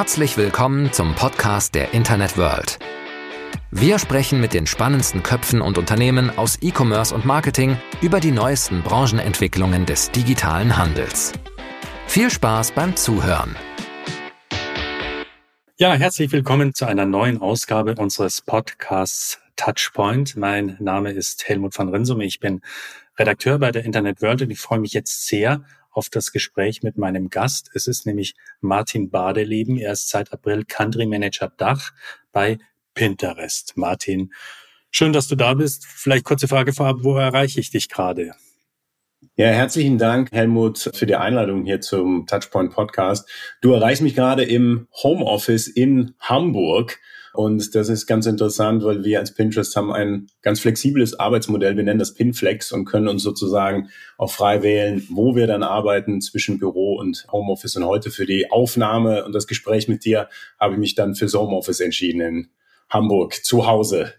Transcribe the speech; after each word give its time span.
Herzlich 0.00 0.36
willkommen 0.36 0.92
zum 0.92 1.16
Podcast 1.16 1.74
der 1.74 1.92
Internet 1.92 2.36
World. 2.38 2.78
Wir 3.72 3.98
sprechen 3.98 4.40
mit 4.40 4.54
den 4.54 4.68
spannendsten 4.68 5.24
Köpfen 5.24 5.60
und 5.60 5.76
Unternehmen 5.76 6.30
aus 6.38 6.56
E-Commerce 6.62 7.12
und 7.12 7.24
Marketing 7.24 7.76
über 8.00 8.20
die 8.20 8.30
neuesten 8.30 8.84
Branchenentwicklungen 8.84 9.86
des 9.86 10.12
digitalen 10.12 10.76
Handels. 10.76 11.32
Viel 12.06 12.30
Spaß 12.30 12.70
beim 12.76 12.94
Zuhören. 12.94 13.56
Ja, 15.78 15.94
herzlich 15.94 16.30
willkommen 16.30 16.74
zu 16.74 16.86
einer 16.86 17.04
neuen 17.04 17.40
Ausgabe 17.42 17.96
unseres 17.96 18.40
Podcasts 18.40 19.40
Touchpoint. 19.56 20.36
Mein 20.36 20.76
Name 20.78 21.10
ist 21.10 21.48
Helmut 21.48 21.76
van 21.76 21.88
Rinsume. 21.88 22.24
Ich 22.24 22.38
bin 22.38 22.60
Redakteur 23.18 23.58
bei 23.58 23.72
der 23.72 23.84
Internet 23.84 24.22
World 24.22 24.42
und 24.42 24.52
ich 24.52 24.60
freue 24.60 24.78
mich 24.78 24.92
jetzt 24.92 25.26
sehr 25.26 25.64
auf 25.90 26.08
das 26.08 26.32
Gespräch 26.32 26.82
mit 26.82 26.98
meinem 26.98 27.28
Gast. 27.28 27.70
Es 27.74 27.86
ist 27.86 28.06
nämlich 28.06 28.34
Martin 28.60 29.10
Badeleben. 29.10 29.78
Er 29.78 29.92
ist 29.92 30.08
seit 30.08 30.32
April 30.32 30.64
Country 30.64 31.06
Manager 31.06 31.52
Dach 31.56 31.92
bei 32.32 32.58
Pinterest. 32.94 33.76
Martin, 33.76 34.32
schön, 34.90 35.12
dass 35.12 35.28
du 35.28 35.36
da 35.36 35.54
bist. 35.54 35.86
Vielleicht 35.86 36.24
kurze 36.24 36.48
Frage 36.48 36.72
vorab, 36.72 36.98
wo 37.00 37.16
erreiche 37.16 37.60
ich 37.60 37.70
dich 37.70 37.88
gerade? 37.88 38.34
Ja, 39.36 39.46
herzlichen 39.48 39.98
Dank, 39.98 40.32
Helmut, 40.32 40.90
für 40.94 41.06
die 41.06 41.16
Einladung 41.16 41.64
hier 41.64 41.80
zum 41.80 42.26
Touchpoint 42.26 42.72
Podcast. 42.72 43.28
Du 43.60 43.72
erreichst 43.72 44.02
mich 44.02 44.14
gerade 44.14 44.44
im 44.44 44.88
Homeoffice 45.02 45.68
in 45.68 46.14
Hamburg. 46.20 46.98
Und 47.32 47.74
das 47.74 47.88
ist 47.88 48.06
ganz 48.06 48.26
interessant, 48.26 48.84
weil 48.84 49.04
wir 49.04 49.20
als 49.20 49.34
Pinterest 49.34 49.74
haben 49.76 49.92
ein 49.92 50.28
ganz 50.42 50.60
flexibles 50.60 51.18
Arbeitsmodell. 51.18 51.76
Wir 51.76 51.84
nennen 51.84 51.98
das 51.98 52.14
Pinflex 52.14 52.72
und 52.72 52.84
können 52.84 53.08
uns 53.08 53.22
sozusagen 53.22 53.90
auch 54.16 54.30
frei 54.30 54.62
wählen, 54.62 55.06
wo 55.10 55.34
wir 55.34 55.46
dann 55.46 55.62
arbeiten 55.62 56.20
zwischen 56.20 56.58
Büro 56.58 56.96
und 56.96 57.26
Homeoffice. 57.30 57.76
Und 57.76 57.84
heute 57.84 58.10
für 58.10 58.26
die 58.26 58.50
Aufnahme 58.50 59.24
und 59.24 59.32
das 59.32 59.46
Gespräch 59.46 59.88
mit 59.88 60.04
dir 60.04 60.28
habe 60.58 60.74
ich 60.74 60.80
mich 60.80 60.94
dann 60.94 61.14
fürs 61.14 61.34
Homeoffice 61.34 61.80
entschieden 61.80 62.20
in 62.20 62.48
Hamburg 62.90 63.44
zu 63.44 63.66
Hause. 63.66 64.14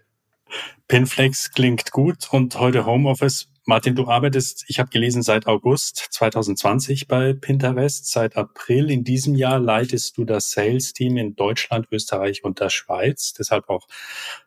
Pinflex 0.88 1.52
klingt 1.52 1.92
gut 1.92 2.28
und 2.32 2.58
heute 2.58 2.86
Homeoffice. 2.86 3.48
Martin, 3.70 3.94
du 3.94 4.08
arbeitest, 4.08 4.64
ich 4.66 4.80
habe 4.80 4.90
gelesen, 4.90 5.22
seit 5.22 5.46
August 5.46 6.08
2020 6.10 7.06
bei 7.06 7.34
Pinterest. 7.34 8.04
Seit 8.10 8.36
April 8.36 8.90
in 8.90 9.04
diesem 9.04 9.36
Jahr 9.36 9.60
leitest 9.60 10.18
du 10.18 10.24
das 10.24 10.50
Sales-Team 10.50 11.16
in 11.16 11.36
Deutschland, 11.36 11.86
Österreich 11.92 12.42
und 12.42 12.58
der 12.58 12.68
Schweiz, 12.68 13.32
deshalb 13.32 13.68
auch 13.68 13.86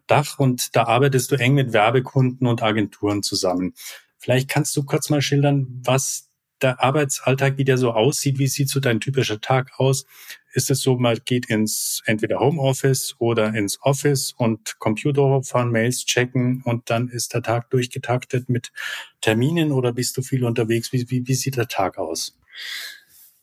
Dach. 0.08 0.40
Und 0.40 0.76
da 0.76 0.88
arbeitest 0.88 1.32
du 1.32 1.38
eng 1.38 1.54
mit 1.54 1.72
Werbekunden 1.72 2.48
und 2.48 2.62
Agenturen 2.62 3.24
zusammen. 3.24 3.76
Vielleicht 4.18 4.50
kannst 4.50 4.76
du 4.76 4.84
kurz 4.84 5.10
mal 5.10 5.22
schildern, 5.22 5.68
was 5.86 6.30
der 6.64 6.82
Arbeitsalltag, 6.82 7.58
wie 7.58 7.64
der 7.64 7.78
so 7.78 7.92
aussieht, 7.92 8.40
wie 8.40 8.48
sieht 8.48 8.70
so 8.70 8.80
dein 8.80 9.00
typischer 9.00 9.42
Tag 9.42 9.72
aus? 9.78 10.06
Ist 10.54 10.72
es 10.72 10.82
so, 10.82 10.98
man 10.98 11.20
geht 11.26 11.48
ins 11.50 12.02
entweder 12.06 12.40
Homeoffice 12.40 13.16
oder 13.20 13.54
ins 13.54 13.80
Office 13.82 14.34
und 14.38 14.80
Computer 14.80 15.42
fahren, 15.44 15.72
Mails 15.72 16.06
checken 16.06 16.62
und 16.64 16.90
dann 16.90 17.10
ist 17.10 17.34
der 17.34 17.42
Tag 17.42 17.70
durchgetaktet 17.72 18.50
mit 18.50 18.72
Terminen 19.22 19.72
oder 19.72 19.94
bist 19.94 20.16
du 20.18 20.22
viel 20.22 20.46
unterwegs? 20.46 20.94
Wie, 20.94 21.10
wie, 21.10 21.28
wie 21.28 21.36
sieht 21.36 21.58
der 21.58 21.68
Tag 21.68 21.98
aus? 21.98 22.38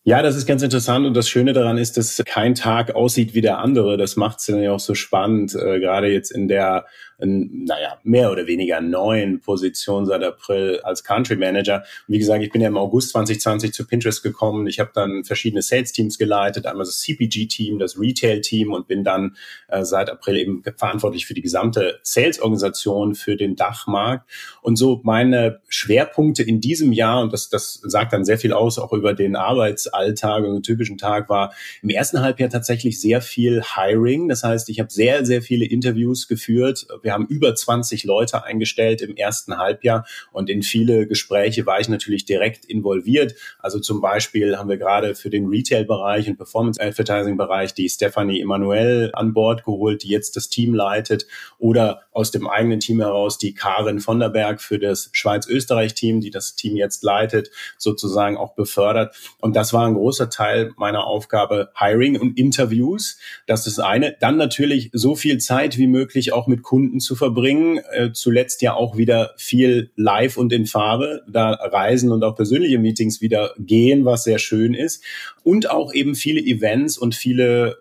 Ja, 0.02 0.22
das 0.22 0.34
ist 0.34 0.46
ganz 0.46 0.62
interessant 0.62 1.04
und 1.04 1.14
das 1.14 1.28
Schöne 1.28 1.52
daran 1.52 1.76
ist, 1.76 1.98
dass 1.98 2.22
kein 2.24 2.54
Tag 2.54 2.94
aussieht 2.94 3.34
wie 3.34 3.42
der 3.42 3.58
andere. 3.58 3.98
Das 3.98 4.16
macht 4.16 4.38
es 4.38 4.46
dann 4.46 4.62
ja 4.62 4.72
auch 4.72 4.80
so 4.80 4.94
spannend, 4.94 5.54
äh, 5.54 5.78
gerade 5.78 6.08
jetzt 6.08 6.30
in 6.30 6.48
der 6.48 6.86
naja, 7.22 7.98
mehr 8.02 8.30
oder 8.30 8.46
weniger 8.46 8.80
neuen 8.80 9.40
Position 9.40 10.06
seit 10.06 10.22
April 10.22 10.80
als 10.82 11.04
Country 11.04 11.36
Manager. 11.36 11.84
Und 12.06 12.14
wie 12.14 12.18
gesagt, 12.18 12.42
ich 12.42 12.50
bin 12.50 12.60
ja 12.60 12.68
im 12.68 12.76
August 12.76 13.10
2020 13.10 13.72
zu 13.72 13.86
Pinterest 13.86 14.22
gekommen. 14.22 14.66
Ich 14.66 14.80
habe 14.80 14.90
dann 14.94 15.24
verschiedene 15.24 15.62
Sales-Teams 15.62 16.18
geleitet, 16.18 16.66
einmal 16.66 16.84
das 16.84 17.00
CPG-Team, 17.00 17.78
das 17.78 17.98
Retail-Team 17.98 18.72
und 18.72 18.88
bin 18.88 19.04
dann 19.04 19.36
äh, 19.68 19.84
seit 19.84 20.10
April 20.10 20.36
eben 20.36 20.62
verantwortlich 20.76 21.26
für 21.26 21.34
die 21.34 21.42
gesamte 21.42 22.00
Sales-Organisation 22.02 23.14
für 23.14 23.36
den 23.36 23.56
Dachmarkt. 23.56 24.28
Und 24.62 24.76
so 24.76 25.00
meine 25.04 25.60
Schwerpunkte 25.68 26.42
in 26.42 26.60
diesem 26.60 26.92
Jahr, 26.92 27.22
und 27.22 27.32
das, 27.32 27.48
das 27.48 27.80
sagt 27.82 28.12
dann 28.12 28.24
sehr 28.24 28.38
viel 28.38 28.52
aus, 28.52 28.78
auch 28.78 28.92
über 28.92 29.14
den 29.14 29.36
Arbeitsalltag 29.36 30.44
und 30.44 30.54
den 30.54 30.62
typischen 30.62 30.98
Tag, 30.98 31.28
war 31.28 31.52
im 31.82 31.90
ersten 31.90 32.20
Halbjahr 32.20 32.50
tatsächlich 32.50 33.00
sehr 33.00 33.20
viel 33.20 33.62
Hiring. 33.62 34.28
Das 34.28 34.42
heißt, 34.42 34.68
ich 34.68 34.80
habe 34.80 34.90
sehr, 34.90 35.24
sehr 35.24 35.42
viele 35.42 35.64
Interviews 35.64 36.28
geführt. 36.28 36.86
Wir 37.02 37.09
wir 37.10 37.14
haben 37.14 37.26
über 37.26 37.52
20 37.52 38.04
Leute 38.04 38.44
eingestellt 38.44 39.02
im 39.02 39.16
ersten 39.16 39.58
Halbjahr 39.58 40.06
und 40.30 40.48
in 40.48 40.62
viele 40.62 41.08
Gespräche 41.08 41.66
war 41.66 41.80
ich 41.80 41.88
natürlich 41.88 42.24
direkt 42.24 42.64
involviert. 42.64 43.34
Also 43.58 43.80
zum 43.80 44.00
Beispiel 44.00 44.56
haben 44.56 44.68
wir 44.68 44.76
gerade 44.76 45.16
für 45.16 45.28
den 45.28 45.48
Retail-Bereich 45.48 46.28
und 46.28 46.36
Performance-Advertising-Bereich 46.36 47.74
die 47.74 47.88
Stephanie 47.88 48.40
Emanuel 48.40 49.10
an 49.12 49.34
Bord 49.34 49.64
geholt, 49.64 50.04
die 50.04 50.08
jetzt 50.08 50.36
das 50.36 50.50
Team 50.50 50.72
leitet 50.72 51.26
oder 51.58 52.02
aus 52.12 52.30
dem 52.30 52.46
eigenen 52.46 52.78
Team 52.78 53.00
heraus 53.00 53.38
die 53.38 53.54
Karin 53.54 53.98
von 53.98 54.20
der 54.20 54.28
Berg 54.28 54.60
für 54.60 54.78
das 54.78 55.10
Schweiz-Österreich-Team, 55.12 56.20
die 56.20 56.30
das 56.30 56.54
Team 56.54 56.76
jetzt 56.76 57.02
leitet, 57.02 57.50
sozusagen 57.76 58.36
auch 58.36 58.54
befördert. 58.54 59.16
Und 59.40 59.56
das 59.56 59.72
war 59.72 59.84
ein 59.84 59.94
großer 59.94 60.30
Teil 60.30 60.70
meiner 60.76 61.08
Aufgabe, 61.08 61.72
Hiring 61.76 62.20
und 62.20 62.38
Interviews. 62.38 63.18
Das 63.48 63.66
ist 63.66 63.80
eine. 63.80 64.16
Dann 64.20 64.36
natürlich 64.36 64.90
so 64.92 65.16
viel 65.16 65.38
Zeit 65.38 65.76
wie 65.76 65.88
möglich 65.88 66.32
auch 66.32 66.46
mit 66.46 66.62
Kunden 66.62 66.99
zu 67.00 67.16
verbringen. 67.16 67.80
Äh, 67.92 68.12
zuletzt 68.12 68.62
ja 68.62 68.74
auch 68.74 68.96
wieder 68.96 69.32
viel 69.36 69.90
live 69.96 70.36
und 70.36 70.52
in 70.52 70.66
Farbe, 70.66 71.22
da 71.28 71.52
Reisen 71.52 72.12
und 72.12 72.22
auch 72.22 72.36
persönliche 72.36 72.78
Meetings 72.78 73.20
wieder 73.20 73.54
gehen, 73.58 74.04
was 74.04 74.24
sehr 74.24 74.38
schön 74.38 74.74
ist. 74.74 75.02
Und 75.42 75.70
auch 75.70 75.92
eben 75.92 76.14
viele 76.14 76.40
Events 76.40 76.98
und 76.98 77.14
viele 77.14 77.78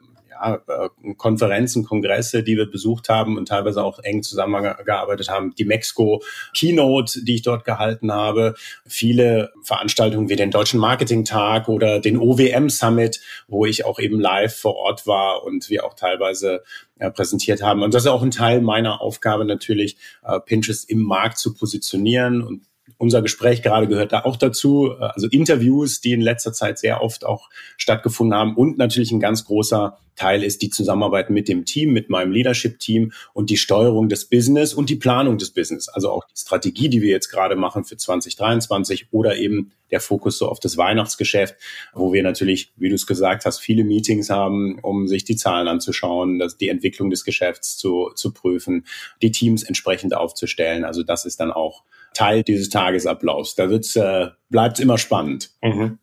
Konferenzen, 1.18 1.84
Kongresse, 1.84 2.44
die 2.44 2.58
wir 2.58 2.70
besucht 2.70 3.10
haben 3.10 3.38
und 3.38 3.48
teilweise 3.48 3.84
auch 3.84 4.00
eng 4.00 4.24
zusammengearbeitet 4.24 5.30
haben. 5.30 5.54
Die 5.56 5.66
Mexico 5.66 6.22
Keynote, 6.56 7.24
die 7.24 7.36
ich 7.36 7.42
dort 7.42 7.66
gehalten 7.66 8.12
habe. 8.12 8.56
Viele 8.86 9.52
Veranstaltungen 9.64 10.30
wie 10.30 10.36
den 10.36 10.52
Deutschen 10.52 10.80
Marketing-Tag 10.80 11.68
oder 11.68 12.00
den 12.00 12.18
OWM 12.18 12.70
Summit, 12.70 13.20
wo 13.48 13.66
ich 13.66 13.86
auch 13.86 14.00
eben 14.00 14.20
live 14.20 14.56
vor 14.56 14.76
Ort 14.76 15.08
war 15.08 15.44
und 15.44 15.70
wir 15.70 15.86
auch 15.86 15.94
teilweise 15.94 16.64
äh, 17.00 17.12
präsentiert 17.12 17.62
haben. 17.62 17.82
Und 17.82 17.94
das 17.94 18.04
ist 18.04 18.10
auch 18.10 18.24
ein 18.24 18.32
Teil 18.32 18.62
meiner 18.62 19.02
Aufgabe 19.02 19.46
natürlich, 19.46 19.98
äh, 20.24 20.40
Pinterest 20.40 20.90
im 20.90 21.04
Markt 21.04 21.38
zu 21.38 21.54
positionieren 21.54 22.42
und 22.42 22.64
unser 22.98 23.22
Gespräch 23.22 23.62
gerade 23.62 23.88
gehört 23.88 24.12
da 24.12 24.26
auch 24.26 24.36
dazu. 24.36 24.92
Also 25.00 25.28
Interviews, 25.28 26.02
die 26.02 26.12
in 26.12 26.22
letzter 26.22 26.52
Zeit 26.52 26.80
sehr 26.80 27.02
oft 27.02 27.26
auch 27.26 27.50
stattgefunden 27.78 28.38
haben. 28.38 28.56
Und 28.56 28.78
natürlich 28.78 29.12
ein 29.12 29.22
ganz 29.22 29.46
großer 29.46 29.98
Teil 30.20 30.44
ist 30.44 30.62
die 30.62 30.70
Zusammenarbeit 30.70 31.30
mit 31.30 31.48
dem 31.48 31.64
Team, 31.64 31.94
mit 31.94 32.10
meinem 32.10 32.32
Leadership-Team 32.32 33.14
und 33.34 33.50
die 33.50 33.58
Steuerung 33.58 34.10
des 34.10 34.26
Business 34.26 34.74
und 34.74 34.90
die 34.90 34.98
Planung 34.98 35.38
des 35.38 35.52
Business. 35.52 35.88
Also 35.88 36.12
auch 36.12 36.26
die 36.26 36.38
Strategie, 36.38 36.90
die 36.90 37.02
wir 37.02 37.10
jetzt 37.10 37.30
gerade 37.30 37.56
machen 37.56 37.86
für 37.86 37.96
2023 37.96 39.08
oder 39.12 39.38
eben 39.38 39.72
der 39.92 40.02
Fokus 40.02 40.38
so 40.38 40.50
auf 40.50 40.60
das 40.60 40.78
Weihnachtsgeschäft, 40.78 41.56
wo 41.94 42.12
wir 42.12 42.22
natürlich, 42.22 42.74
wie 42.76 42.90
du 42.90 42.96
es 42.96 43.08
gesagt 43.08 43.46
hast, 43.46 43.60
viele 43.60 43.86
Meetings 43.86 44.30
haben, 44.30 44.80
um 44.82 45.08
sich 45.08 45.24
die 45.24 45.38
Zahlen 45.38 45.70
anzuschauen, 45.70 46.38
das, 46.38 46.58
die 46.58 46.68
Entwicklung 46.68 47.10
des 47.10 47.24
Geschäfts 47.24 47.78
zu, 47.78 48.12
zu 48.14 48.34
prüfen, 48.34 48.86
die 49.22 49.32
Teams 49.32 49.64
entsprechend 49.64 50.14
aufzustellen. 50.14 50.84
Also 50.84 51.02
das 51.04 51.26
ist 51.26 51.40
dann 51.40 51.52
auch 51.52 51.84
Teil 52.14 52.44
dieses 52.44 52.70
Tagesablaufs. 52.70 53.56
Da 53.56 53.70
wird's, 53.70 53.96
äh, 53.96 54.28
bleibt 54.50 54.80
immer 54.80 54.98
spannend. 54.98 55.52
Mhm. 55.62 56.00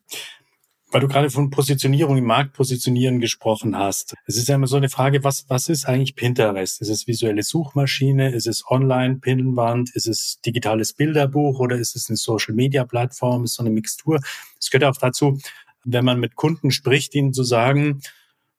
Weil 0.96 1.02
du 1.02 1.08
gerade 1.08 1.28
von 1.28 1.50
Positionierung 1.50 2.16
im 2.16 2.24
Markt 2.24 2.54
positionieren 2.54 3.20
gesprochen 3.20 3.76
hast. 3.76 4.14
Es 4.24 4.38
ist 4.38 4.48
ja 4.48 4.54
immer 4.54 4.66
so 4.66 4.78
eine 4.78 4.88
Frage, 4.88 5.24
was, 5.24 5.44
was 5.46 5.68
ist 5.68 5.84
eigentlich 5.84 6.16
Pinterest? 6.16 6.80
Ist 6.80 6.88
es 6.88 7.06
visuelle 7.06 7.42
Suchmaschine? 7.42 8.32
Ist 8.32 8.46
es 8.46 8.64
Online-Pinnwand? 8.66 9.94
Ist 9.94 10.06
es 10.06 10.40
digitales 10.40 10.94
Bilderbuch 10.94 11.60
oder 11.60 11.76
ist 11.76 11.96
es 11.96 12.08
eine 12.08 12.16
Social-Media-Plattform? 12.16 13.44
Ist 13.44 13.56
so 13.56 13.62
eine 13.62 13.68
Mixtur? 13.68 14.20
Es 14.58 14.70
gehört 14.70 14.90
auch 14.90 14.98
dazu, 14.98 15.38
wenn 15.84 16.06
man 16.06 16.18
mit 16.18 16.34
Kunden 16.34 16.70
spricht, 16.70 17.14
ihnen 17.14 17.34
zu 17.34 17.44
sagen, 17.44 18.00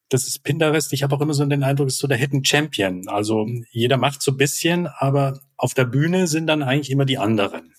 das 0.09 0.27
ist 0.27 0.43
Pinterest. 0.43 0.93
Ich 0.93 1.01
habe 1.01 1.15
auch 1.15 1.21
immer 1.21 1.33
so 1.33 1.43
den 1.43 1.63
Eindruck, 1.63 1.87
es 1.87 1.95
ist 1.95 2.01
so 2.01 2.07
der 2.07 2.19
Hidden 2.19 2.45
Champion. 2.45 3.07
Also 3.07 3.47
jeder 3.71 3.97
macht 3.97 4.21
so 4.21 4.33
ein 4.33 4.37
bisschen, 4.37 4.85
aber 4.85 5.39
auf 5.57 5.73
der 5.73 5.85
Bühne 5.85 6.27
sind 6.27 6.45
dann 6.45 6.61
eigentlich 6.61 6.91
immer 6.91 7.05
die 7.05 7.17
anderen. 7.17 7.73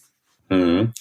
Mhm. 0.49 0.95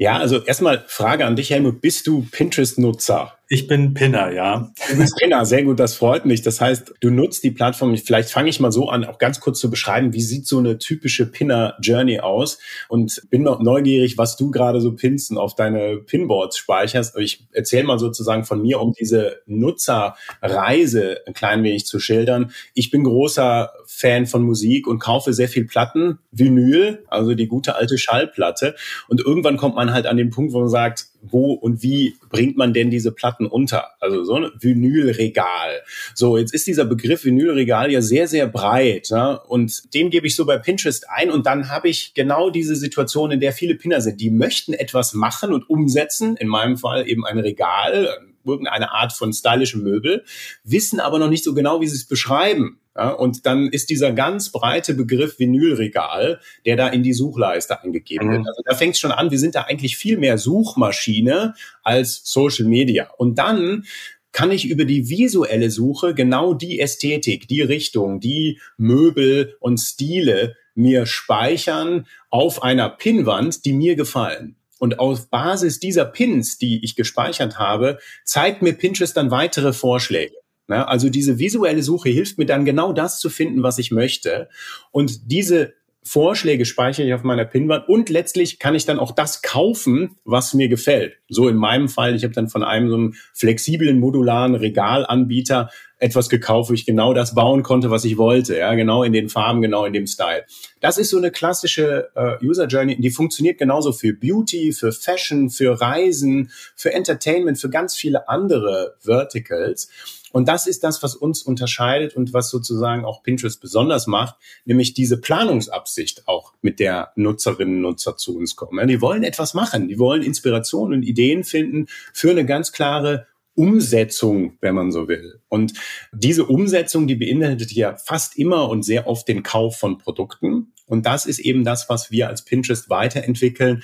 Ja, 0.00 0.16
also 0.16 0.42
erstmal 0.42 0.82
Frage 0.86 1.26
an 1.26 1.36
dich, 1.36 1.50
Helmut. 1.50 1.82
Bist 1.82 2.06
du 2.06 2.26
Pinterest-Nutzer? 2.32 3.34
Ich 3.52 3.66
bin 3.66 3.94
Pinner, 3.94 4.30
ja. 4.30 4.70
Du 4.88 4.96
bist 4.96 5.16
Pinner, 5.16 5.44
sehr 5.44 5.64
gut, 5.64 5.80
das 5.80 5.96
freut 5.96 6.24
mich. 6.24 6.40
Das 6.42 6.60
heißt, 6.60 6.94
du 7.00 7.10
nutzt 7.10 7.42
die 7.42 7.50
Plattform. 7.50 7.96
Vielleicht 7.96 8.30
fange 8.30 8.48
ich 8.48 8.60
mal 8.60 8.70
so 8.70 8.88
an, 8.88 9.04
auch 9.04 9.18
ganz 9.18 9.40
kurz 9.40 9.58
zu 9.58 9.68
beschreiben, 9.70 10.12
wie 10.12 10.20
sieht 10.20 10.46
so 10.46 10.58
eine 10.58 10.78
typische 10.78 11.26
Pinner-Journey 11.26 12.20
aus? 12.20 12.60
Und 12.86 13.20
bin 13.28 13.42
noch 13.42 13.58
neugierig, 13.58 14.16
was 14.16 14.36
du 14.36 14.52
gerade 14.52 14.80
so 14.80 14.94
pinst 14.94 15.32
und 15.32 15.38
auf 15.38 15.56
deine 15.56 15.96
Pinboards 15.96 16.58
speicherst. 16.58 17.18
Ich 17.18 17.48
erzähle 17.50 17.82
mal 17.82 17.98
sozusagen 17.98 18.44
von 18.44 18.62
mir, 18.62 18.80
um 18.80 18.92
diese 18.92 19.40
Nutzerreise 19.46 21.18
ein 21.26 21.34
klein 21.34 21.64
wenig 21.64 21.86
zu 21.86 21.98
schildern. 21.98 22.52
Ich 22.74 22.92
bin 22.92 23.02
großer 23.02 23.72
Fan 23.84 24.26
von 24.26 24.44
Musik 24.44 24.86
und 24.86 25.00
kaufe 25.00 25.32
sehr 25.32 25.48
viel 25.48 25.64
Platten, 25.64 26.20
Vinyl, 26.30 27.04
also 27.08 27.34
die 27.34 27.48
gute 27.48 27.74
alte 27.74 27.98
Schallplatte. 27.98 28.76
Und 29.08 29.20
irgendwann 29.20 29.56
kommt 29.56 29.74
man 29.74 29.92
halt 29.92 30.06
an 30.06 30.16
den 30.16 30.30
Punkt, 30.30 30.52
wo 30.52 30.60
man 30.60 30.68
sagt, 30.68 31.06
wo 31.22 31.52
und 31.52 31.82
wie 31.82 32.16
bringt 32.28 32.56
man 32.56 32.72
denn 32.72 32.90
diese 32.90 33.12
Platten 33.12 33.46
unter? 33.46 33.90
Also 34.00 34.24
so 34.24 34.34
ein 34.34 34.50
Vinylregal. 34.58 35.82
So, 36.14 36.36
jetzt 36.38 36.54
ist 36.54 36.66
dieser 36.66 36.84
Begriff 36.84 37.24
Vinylregal 37.24 37.90
ja 37.90 38.00
sehr, 38.00 38.26
sehr 38.26 38.46
breit. 38.46 39.08
Ja? 39.10 39.34
Und 39.34 39.94
den 39.94 40.10
gebe 40.10 40.26
ich 40.26 40.36
so 40.36 40.46
bei 40.46 40.58
Pinterest 40.58 41.08
ein 41.08 41.30
und 41.30 41.46
dann 41.46 41.68
habe 41.68 41.88
ich 41.88 42.14
genau 42.14 42.50
diese 42.50 42.76
Situation, 42.76 43.30
in 43.30 43.40
der 43.40 43.52
viele 43.52 43.74
Pinner 43.74 44.00
sind. 44.00 44.20
Die 44.20 44.30
möchten 44.30 44.72
etwas 44.72 45.14
machen 45.14 45.52
und 45.52 45.68
umsetzen. 45.68 46.36
In 46.36 46.48
meinem 46.48 46.76
Fall 46.76 47.08
eben 47.08 47.24
ein 47.26 47.38
Regal, 47.38 48.08
irgendeine 48.44 48.92
Art 48.92 49.12
von 49.12 49.32
stylischem 49.32 49.82
Möbel, 49.82 50.24
wissen 50.64 51.00
aber 51.00 51.18
noch 51.18 51.28
nicht 51.28 51.44
so 51.44 51.54
genau, 51.54 51.80
wie 51.80 51.86
sie 51.86 51.96
es 51.96 52.06
beschreiben. 52.06 52.79
Ja, 52.96 53.10
und 53.10 53.46
dann 53.46 53.68
ist 53.68 53.90
dieser 53.90 54.12
ganz 54.12 54.50
breite 54.50 54.94
Begriff 54.94 55.38
Vinylregal, 55.38 56.40
der 56.66 56.76
da 56.76 56.88
in 56.88 57.02
die 57.02 57.12
Suchleiste 57.12 57.80
eingegeben 57.82 58.28
mhm. 58.28 58.32
wird. 58.32 58.48
Also 58.48 58.62
da 58.64 58.74
fängt 58.74 58.94
es 58.94 59.00
schon 59.00 59.12
an, 59.12 59.30
wir 59.30 59.38
sind 59.38 59.54
da 59.54 59.62
eigentlich 59.62 59.96
viel 59.96 60.18
mehr 60.18 60.38
Suchmaschine 60.38 61.54
als 61.82 62.22
Social 62.24 62.66
Media. 62.66 63.08
Und 63.16 63.38
dann 63.38 63.84
kann 64.32 64.50
ich 64.50 64.68
über 64.68 64.84
die 64.84 65.08
visuelle 65.08 65.70
Suche 65.70 66.14
genau 66.14 66.54
die 66.54 66.80
Ästhetik, 66.80 67.48
die 67.48 67.62
Richtung, 67.62 68.20
die 68.20 68.60
Möbel 68.76 69.56
und 69.60 69.78
Stile 69.78 70.56
mir 70.74 71.06
speichern 71.06 72.06
auf 72.30 72.62
einer 72.62 72.88
Pinnwand, 72.88 73.64
die 73.64 73.72
mir 73.72 73.96
gefallen. 73.96 74.56
Und 74.78 74.98
auf 74.98 75.28
Basis 75.28 75.78
dieser 75.78 76.06
Pins, 76.06 76.58
die 76.58 76.82
ich 76.82 76.96
gespeichert 76.96 77.58
habe, 77.58 77.98
zeigt 78.24 78.62
mir 78.62 78.72
Pinterest 78.72 79.16
dann 79.16 79.30
weitere 79.30 79.72
Vorschläge. 79.72 80.34
Also 80.78 81.08
diese 81.08 81.38
visuelle 81.38 81.82
Suche 81.82 82.10
hilft 82.10 82.38
mir 82.38 82.46
dann 82.46 82.64
genau 82.64 82.92
das 82.92 83.18
zu 83.18 83.30
finden, 83.30 83.62
was 83.62 83.78
ich 83.78 83.90
möchte. 83.90 84.48
Und 84.90 85.30
diese 85.30 85.74
Vorschläge 86.02 86.64
speichere 86.64 87.06
ich 87.06 87.12
auf 87.12 87.24
meiner 87.24 87.44
Pinwand 87.44 87.88
und 87.88 88.08
letztlich 88.08 88.58
kann 88.58 88.74
ich 88.74 88.86
dann 88.86 88.98
auch 88.98 89.12
das 89.12 89.42
kaufen, 89.42 90.16
was 90.24 90.54
mir 90.54 90.68
gefällt. 90.68 91.18
So 91.28 91.46
in 91.46 91.56
meinem 91.56 91.90
Fall, 91.90 92.16
ich 92.16 92.24
habe 92.24 92.32
dann 92.32 92.48
von 92.48 92.64
einem 92.64 92.88
so 92.88 92.94
einem 92.94 93.14
flexiblen 93.34 94.00
modularen 94.00 94.54
Regalanbieter 94.54 95.68
etwas 95.98 96.30
gekauft, 96.30 96.70
wo 96.70 96.74
ich 96.74 96.86
genau 96.86 97.12
das 97.12 97.34
bauen 97.34 97.62
konnte, 97.62 97.90
was 97.90 98.06
ich 98.06 98.16
wollte, 98.16 98.56
ja, 98.56 98.74
genau 98.74 99.02
in 99.02 99.12
den 99.12 99.28
Farben, 99.28 99.60
genau 99.60 99.84
in 99.84 99.92
dem 99.92 100.06
Style. 100.06 100.44
Das 100.80 100.96
ist 100.96 101.10
so 101.10 101.18
eine 101.18 101.30
klassische 101.30 102.08
äh, 102.14 102.42
User 102.42 102.66
Journey, 102.66 102.98
die 102.98 103.10
funktioniert 103.10 103.58
genauso 103.58 103.92
für 103.92 104.14
Beauty, 104.14 104.72
für 104.72 104.92
Fashion, 104.92 105.50
für 105.50 105.78
Reisen, 105.78 106.50
für 106.74 106.94
Entertainment, 106.94 107.58
für 107.58 107.68
ganz 107.68 107.94
viele 107.94 108.28
andere 108.30 108.96
Verticals. 109.00 109.90
Und 110.32 110.48
das 110.48 110.66
ist 110.66 110.84
das, 110.84 111.02
was 111.02 111.14
uns 111.14 111.42
unterscheidet 111.42 112.16
und 112.16 112.32
was 112.32 112.50
sozusagen 112.50 113.04
auch 113.04 113.22
Pinterest 113.22 113.60
besonders 113.60 114.06
macht, 114.06 114.36
nämlich 114.64 114.94
diese 114.94 115.20
Planungsabsicht 115.20 116.26
auch 116.28 116.54
mit 116.62 116.80
der 116.80 117.12
Nutzerinnen 117.16 117.84
und 117.84 117.90
Nutzer 117.90 118.16
zu 118.16 118.36
uns 118.36 118.56
kommen. 118.56 118.86
Die 118.88 119.00
wollen 119.00 119.24
etwas 119.24 119.54
machen, 119.54 119.88
die 119.88 119.98
wollen 119.98 120.22
Inspirationen 120.22 121.00
und 121.00 121.02
Ideen 121.02 121.44
finden 121.44 121.86
für 122.12 122.30
eine 122.30 122.46
ganz 122.46 122.72
klare 122.72 123.26
Umsetzung, 123.54 124.56
wenn 124.60 124.74
man 124.74 124.92
so 124.92 125.08
will. 125.08 125.40
Und 125.48 125.74
diese 126.12 126.44
Umsetzung, 126.46 127.06
die 127.06 127.16
beinhaltet 127.16 127.72
ja 127.72 127.96
fast 127.96 128.38
immer 128.38 128.68
und 128.68 128.84
sehr 128.84 129.06
oft 129.06 129.28
den 129.28 129.42
Kauf 129.42 129.76
von 129.76 129.98
Produkten. 129.98 130.72
Und 130.86 131.04
das 131.04 131.26
ist 131.26 131.40
eben 131.40 131.64
das, 131.64 131.88
was 131.88 132.10
wir 132.10 132.28
als 132.28 132.44
Pinterest 132.44 132.88
weiterentwickeln 132.88 133.82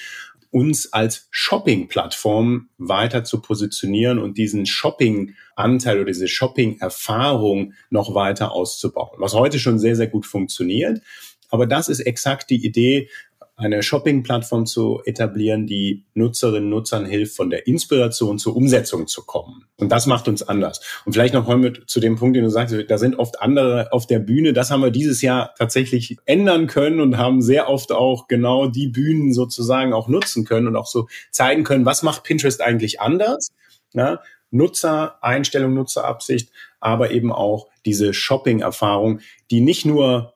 uns 0.57 0.91
als 0.91 1.29
Shopping-Plattform 1.31 2.71
weiter 2.79 3.25
zu 3.25 3.43
positionieren 3.43 4.19
und 4.19 4.39
diesen 4.39 4.65
Shopping-Anteil 4.65 5.97
oder 5.99 6.07
diese 6.07 6.29
Shopping-Erfahrung 6.29 7.75
noch 7.91 8.15
weiter 8.15 8.53
auszubauen, 8.53 9.19
was 9.19 9.35
heute 9.35 9.59
schon 9.59 9.79
sehr, 9.79 9.97
sehr 9.97 10.07
gut 10.07 10.25
funktioniert. 10.25 11.03
Aber 11.51 11.67
das 11.67 11.91
ist 11.91 12.01
exakt 12.01 12.49
die 12.49 12.65
Idee, 12.65 13.11
eine 13.59 13.83
Shopping-Plattform 13.83 14.67
zu 14.67 15.01
etablieren, 15.07 15.67
die 15.67 16.05
Nutzerinnen 16.13 16.65
und 16.65 16.71
Nutzern 16.71 17.07
hilft, 17.07 17.37
von 17.37 17.49
der 17.49 17.67
Inspiration 17.67 18.39
zur 18.39 18.55
Umsetzung 18.55 19.07
zu 19.07 19.25
kommen. 19.25 19.65
Und 19.79 19.91
das 19.91 20.07
macht 20.07 20.29
uns 20.29 20.43
anders. 20.43 20.83
Und 21.07 21.15
vielleicht 21.15 21.33
noch 21.33 21.49
mit 21.57 21.89
zu 21.89 21.99
dem 21.99 22.17
Punkt, 22.17 22.37
den 22.37 22.45
du 22.45 22.51
sagst, 22.51 22.77
da 22.87 22.99
sind 22.99 23.19
oft 23.19 23.41
andere 23.41 23.93
auf 23.93 24.07
der 24.07 24.19
Bühne. 24.19 24.53
Das 24.53 24.71
haben 24.71 24.83
wir 24.83 24.91
dieses 24.91 25.23
Jahr 25.23 25.55
tatsächlich 25.57 26.19
ändern 26.27 26.67
können 26.67 27.01
und 27.01 27.17
haben 27.17 27.41
sehr 27.41 27.71
oft 27.71 27.93
auch 27.93 28.29
genau 28.29 28.67
die 28.67 28.89
Bühnen 28.89 29.33
sozusagen 29.33 29.95
auch 29.95 30.09
nutzen 30.09 30.45
können 30.45 30.67
und 30.67 30.77
auch 30.77 30.87
so 30.87 31.09
zeigen 31.31 31.65
können, 31.65 31.87
was 31.87 32.03
macht 32.03 32.25
Pinterest 32.25 32.61
eigentlich 32.61 33.01
anders? 33.01 33.49
Ja, 33.95 34.21
Nutzereinstellung, 34.51 35.73
Nutzerabsicht, 35.73 36.51
aber 36.79 37.11
eben 37.11 37.33
auch 37.33 37.69
diese 37.87 38.13
Shopping-Erfahrung, 38.13 39.21
die 39.51 39.63
nicht 39.63 39.87
nur 39.87 40.36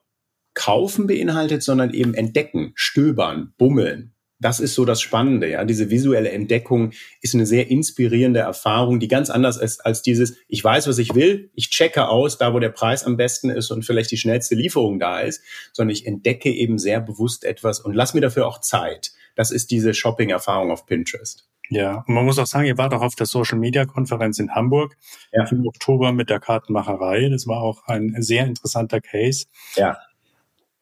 Kaufen 0.53 1.07
beinhaltet, 1.07 1.63
sondern 1.63 1.93
eben 1.93 2.13
entdecken, 2.13 2.73
stöbern, 2.75 3.53
bummeln. 3.57 4.13
Das 4.39 4.59
ist 4.59 4.73
so 4.73 4.85
das 4.85 5.01
Spannende, 5.01 5.47
ja. 5.47 5.63
Diese 5.65 5.91
visuelle 5.91 6.31
Entdeckung 6.31 6.93
ist 7.21 7.35
eine 7.35 7.45
sehr 7.45 7.69
inspirierende 7.69 8.39
Erfahrung, 8.39 8.99
die 8.99 9.07
ganz 9.07 9.29
anders 9.29 9.57
ist 9.57 9.85
als 9.85 10.01
dieses, 10.01 10.35
ich 10.47 10.63
weiß, 10.63 10.87
was 10.87 10.97
ich 10.97 11.13
will, 11.13 11.51
ich 11.53 11.69
checke 11.69 12.07
aus, 12.07 12.39
da 12.39 12.51
wo 12.53 12.59
der 12.59 12.69
Preis 12.69 13.03
am 13.03 13.17
besten 13.17 13.51
ist 13.51 13.69
und 13.69 13.85
vielleicht 13.85 14.09
die 14.09 14.17
schnellste 14.17 14.55
Lieferung 14.55 14.99
da 14.99 15.19
ist, 15.19 15.43
sondern 15.73 15.93
ich 15.93 16.07
entdecke 16.07 16.49
eben 16.49 16.79
sehr 16.79 17.01
bewusst 17.01 17.45
etwas 17.45 17.79
und 17.79 17.93
lass 17.93 18.15
mir 18.15 18.21
dafür 18.21 18.47
auch 18.47 18.59
Zeit. 18.61 19.11
Das 19.35 19.51
ist 19.51 19.69
diese 19.69 19.93
Shopping-Erfahrung 19.93 20.71
auf 20.71 20.87
Pinterest. 20.87 21.47
Ja, 21.69 22.03
und 22.05 22.15
man 22.15 22.25
muss 22.25 22.37
auch 22.37 22.47
sagen, 22.47 22.65
ihr 22.65 22.77
wart 22.77 22.93
auch 22.93 23.01
auf 23.01 23.15
der 23.15 23.27
Social 23.27 23.57
Media 23.57 23.85
Konferenz 23.85 24.39
in 24.39 24.53
Hamburg 24.53 24.97
ja. 25.31 25.45
im 25.49 25.65
Oktober 25.65 26.11
mit 26.11 26.29
der 26.29 26.41
Kartenmacherei. 26.41 27.29
Das 27.29 27.47
war 27.47 27.61
auch 27.61 27.85
ein 27.85 28.13
sehr 28.21 28.45
interessanter 28.45 28.99
Case. 28.99 29.45
Ja. 29.75 29.97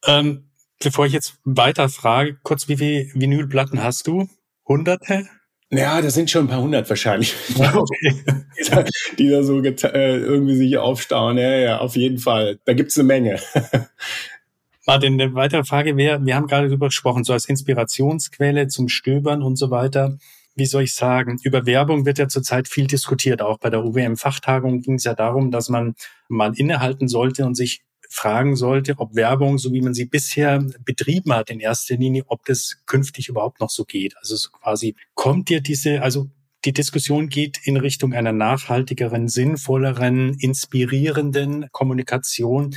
Ähm, 0.06 0.50
bevor 0.82 1.06
ich 1.06 1.14
jetzt 1.14 1.40
weiter 1.44 1.90
frage, 1.90 2.38
kurz, 2.44 2.68
wie 2.68 2.78
viele 2.78 3.08
Vinylplatten 3.14 3.84
hast 3.84 4.08
du? 4.08 4.30
Hunderte? 4.68 5.28
Ja, 5.72 6.02
das 6.02 6.16
sind 6.16 6.32
schon 6.32 6.46
ein 6.46 6.48
paar 6.48 6.62
hundert 6.62 6.90
wahrscheinlich, 6.90 7.36
okay. 7.60 8.24
die, 8.58 8.70
da, 8.70 8.86
die 9.18 9.30
da 9.30 9.44
so 9.44 9.62
äh, 9.62 10.18
irgendwie 10.18 10.56
sich 10.56 10.78
aufstauen. 10.78 11.38
Ja, 11.38 11.56
ja, 11.56 11.78
auf 11.78 11.96
jeden 11.96 12.18
Fall. 12.18 12.60
Da 12.66 12.74
gibt's 12.74 12.98
eine 12.98 13.06
Menge. 13.06 13.40
Martin, 14.88 15.22
eine 15.22 15.36
weitere 15.36 15.64
Frage 15.64 15.96
wäre, 15.98 16.26
wir 16.26 16.36
haben 16.36 16.48
gerade 16.48 16.68
darüber 16.68 16.88
gesprochen, 16.88 17.24
so 17.24 17.34
als 17.34 17.46
Inspirationsquelle 17.46 18.68
zum 18.68 18.90
Stöbern 18.90 19.44
und 19.44 19.56
so 19.56 19.70
weiter. 19.70 20.18
Wie 20.56 20.66
soll 20.66 20.84
ich 20.84 20.96
sagen? 20.96 21.38
Über 21.44 21.68
Werbung 21.68 22.08
wird 22.08 22.18
ja 22.18 22.28
zurzeit 22.28 22.68
viel 22.68 22.88
diskutiert. 22.88 23.44
Auch 23.44 23.60
bei 23.60 23.70
der 23.70 23.86
UWM-Fachtagung 23.86 24.82
ging 24.82 24.96
es 24.96 25.04
ja 25.04 25.14
darum, 25.14 25.52
dass 25.52 25.70
man 25.70 25.94
mal 26.28 26.54
innehalten 26.56 27.08
sollte 27.08 27.46
und 27.46 27.54
sich 27.54 27.82
fragen 28.10 28.56
sollte, 28.56 28.96
ob 28.98 29.16
Werbung, 29.16 29.60
so 29.60 29.72
wie 29.72 29.82
man 29.82 29.94
sie 29.94 30.06
bisher 30.06 30.66
betrieben 30.84 31.32
hat 31.34 31.50
in 31.50 31.60
erster 31.60 31.96
Linie, 31.96 32.24
ob 32.28 32.44
das 32.46 32.82
künftig 32.88 33.30
überhaupt 33.30 33.62
noch 33.62 33.70
so 33.70 33.86
geht. 33.86 34.18
Also 34.18 34.36
so 34.36 34.50
quasi 34.50 34.96
kommt 35.14 35.50
dir 35.50 35.62
diese, 35.62 36.02
also 36.02 36.30
die 36.66 36.74
Diskussion 36.74 37.30
geht 37.30 37.60
in 37.64 37.78
Richtung 37.78 38.14
einer 38.14 38.34
nachhaltigeren, 38.34 39.30
sinnvolleren, 39.30 40.34
inspirierenden 40.40 41.70
Kommunikation. 41.72 42.76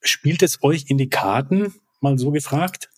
Spielt 0.00 0.42
es 0.42 0.62
euch 0.62 0.86
in 0.88 0.98
die 0.98 1.10
Karten, 1.10 1.74
mal 2.00 2.18
so 2.18 2.30
gefragt? 2.30 2.90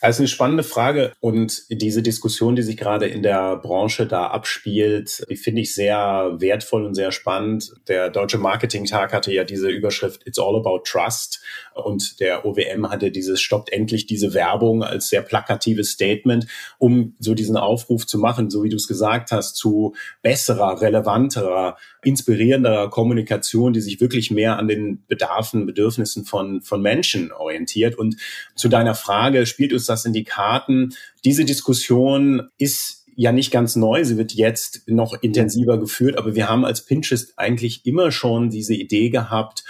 Hm. 0.00 0.06
Also 0.06 0.22
eine 0.22 0.28
spannende 0.28 0.62
Frage 0.62 1.12
und 1.20 1.64
diese 1.70 2.02
Diskussion, 2.02 2.56
die 2.56 2.62
sich 2.62 2.76
gerade 2.76 3.06
in 3.06 3.22
der 3.22 3.56
Branche 3.56 4.06
da 4.06 4.28
abspielt, 4.28 5.24
die 5.28 5.36
finde 5.36 5.62
ich 5.62 5.74
sehr 5.74 6.36
wertvoll 6.38 6.84
und 6.84 6.94
sehr 6.94 7.12
spannend. 7.12 7.72
Der 7.88 8.10
Deutsche 8.10 8.38
Marketing-Tag 8.38 9.12
hatte 9.12 9.32
ja 9.32 9.44
diese 9.44 9.68
Überschrift 9.68 10.26
It's 10.26 10.38
all 10.38 10.56
about 10.56 10.82
trust 10.84 11.40
und 11.74 12.20
der 12.20 12.44
OWM 12.44 12.90
hatte 12.90 13.10
dieses 13.10 13.40
stoppt 13.40 13.72
endlich 13.72 14.06
diese 14.06 14.34
Werbung 14.34 14.82
als 14.82 15.08
sehr 15.08 15.22
plakatives 15.22 15.90
Statement, 15.90 16.46
um 16.78 17.14
so 17.18 17.34
diesen 17.34 17.56
Aufruf 17.56 18.06
zu 18.06 18.18
machen, 18.18 18.50
so 18.50 18.62
wie 18.62 18.68
du 18.68 18.76
es 18.76 18.88
gesagt 18.88 19.32
hast, 19.32 19.56
zu 19.56 19.94
besserer, 20.22 20.80
relevanterer, 20.80 21.76
inspirierenderer 22.02 22.90
Kommunikation, 22.90 23.72
die 23.72 23.80
sich 23.80 24.00
wirklich 24.00 24.30
mehr 24.30 24.58
an 24.58 24.68
den 24.68 25.04
Bedarfen, 25.06 25.66
Bedürfnissen 25.66 26.24
von, 26.24 26.62
von 26.62 26.80
Menschen 26.80 27.32
orientiert. 27.32 27.96
Und 27.96 28.16
zu 28.54 28.68
deiner 28.68 28.94
Frage, 28.94 29.46
spielt 29.46 29.72
uns 29.72 29.86
das 29.90 30.04
in 30.04 30.12
die 30.12 30.24
Karten. 30.24 30.94
Diese 31.24 31.44
Diskussion 31.44 32.48
ist 32.56 33.04
ja 33.16 33.32
nicht 33.32 33.50
ganz 33.50 33.76
neu. 33.76 34.04
Sie 34.04 34.16
wird 34.16 34.32
jetzt 34.32 34.88
noch 34.88 35.20
intensiver 35.20 35.78
geführt, 35.78 36.16
aber 36.16 36.34
wir 36.34 36.48
haben 36.48 36.64
als 36.64 36.84
Pinterest 36.86 37.34
eigentlich 37.36 37.84
immer 37.84 38.12
schon 38.12 38.48
diese 38.48 38.74
Idee 38.74 39.10
gehabt, 39.10 39.64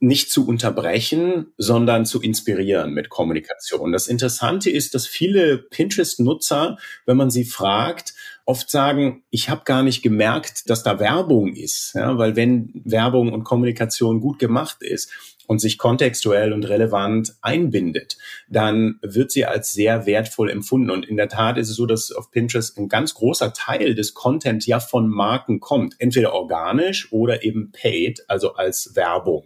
nicht 0.00 0.30
zu 0.30 0.46
unterbrechen, 0.46 1.46
sondern 1.56 2.04
zu 2.06 2.20
inspirieren 2.20 2.92
mit 2.92 3.08
Kommunikation. 3.08 3.92
Das 3.92 4.06
Interessante 4.06 4.70
ist, 4.70 4.94
dass 4.94 5.06
viele 5.06 5.58
Pinterest-Nutzer, 5.58 6.78
wenn 7.06 7.16
man 7.16 7.30
sie 7.30 7.44
fragt, 7.44 8.14
oft 8.44 8.70
sagen, 8.70 9.24
ich 9.30 9.48
habe 9.48 9.62
gar 9.64 9.82
nicht 9.82 10.02
gemerkt, 10.02 10.68
dass 10.68 10.82
da 10.82 10.98
Werbung 11.00 11.54
ist. 11.54 11.92
Ja, 11.94 12.18
weil 12.18 12.36
wenn 12.36 12.70
Werbung 12.84 13.32
und 13.32 13.44
Kommunikation 13.44 14.20
gut 14.20 14.38
gemacht 14.38 14.78
ist, 14.80 15.10
und 15.46 15.60
sich 15.60 15.78
kontextuell 15.78 16.52
und 16.52 16.64
relevant 16.64 17.34
einbindet, 17.42 18.16
dann 18.48 18.98
wird 19.02 19.30
sie 19.30 19.44
als 19.44 19.72
sehr 19.72 20.06
wertvoll 20.06 20.50
empfunden. 20.50 20.90
Und 20.90 21.06
in 21.06 21.16
der 21.16 21.28
Tat 21.28 21.58
ist 21.58 21.70
es 21.70 21.76
so, 21.76 21.86
dass 21.86 22.10
auf 22.12 22.30
Pinterest 22.30 22.78
ein 22.78 22.88
ganz 22.88 23.14
großer 23.14 23.52
Teil 23.52 23.94
des 23.94 24.14
Content 24.14 24.66
ja 24.66 24.80
von 24.80 25.08
Marken 25.08 25.60
kommt, 25.60 25.94
entweder 25.98 26.32
organisch 26.32 27.12
oder 27.12 27.44
eben 27.44 27.72
paid, 27.72 28.24
also 28.28 28.54
als 28.54 28.94
Werbung. 28.94 29.44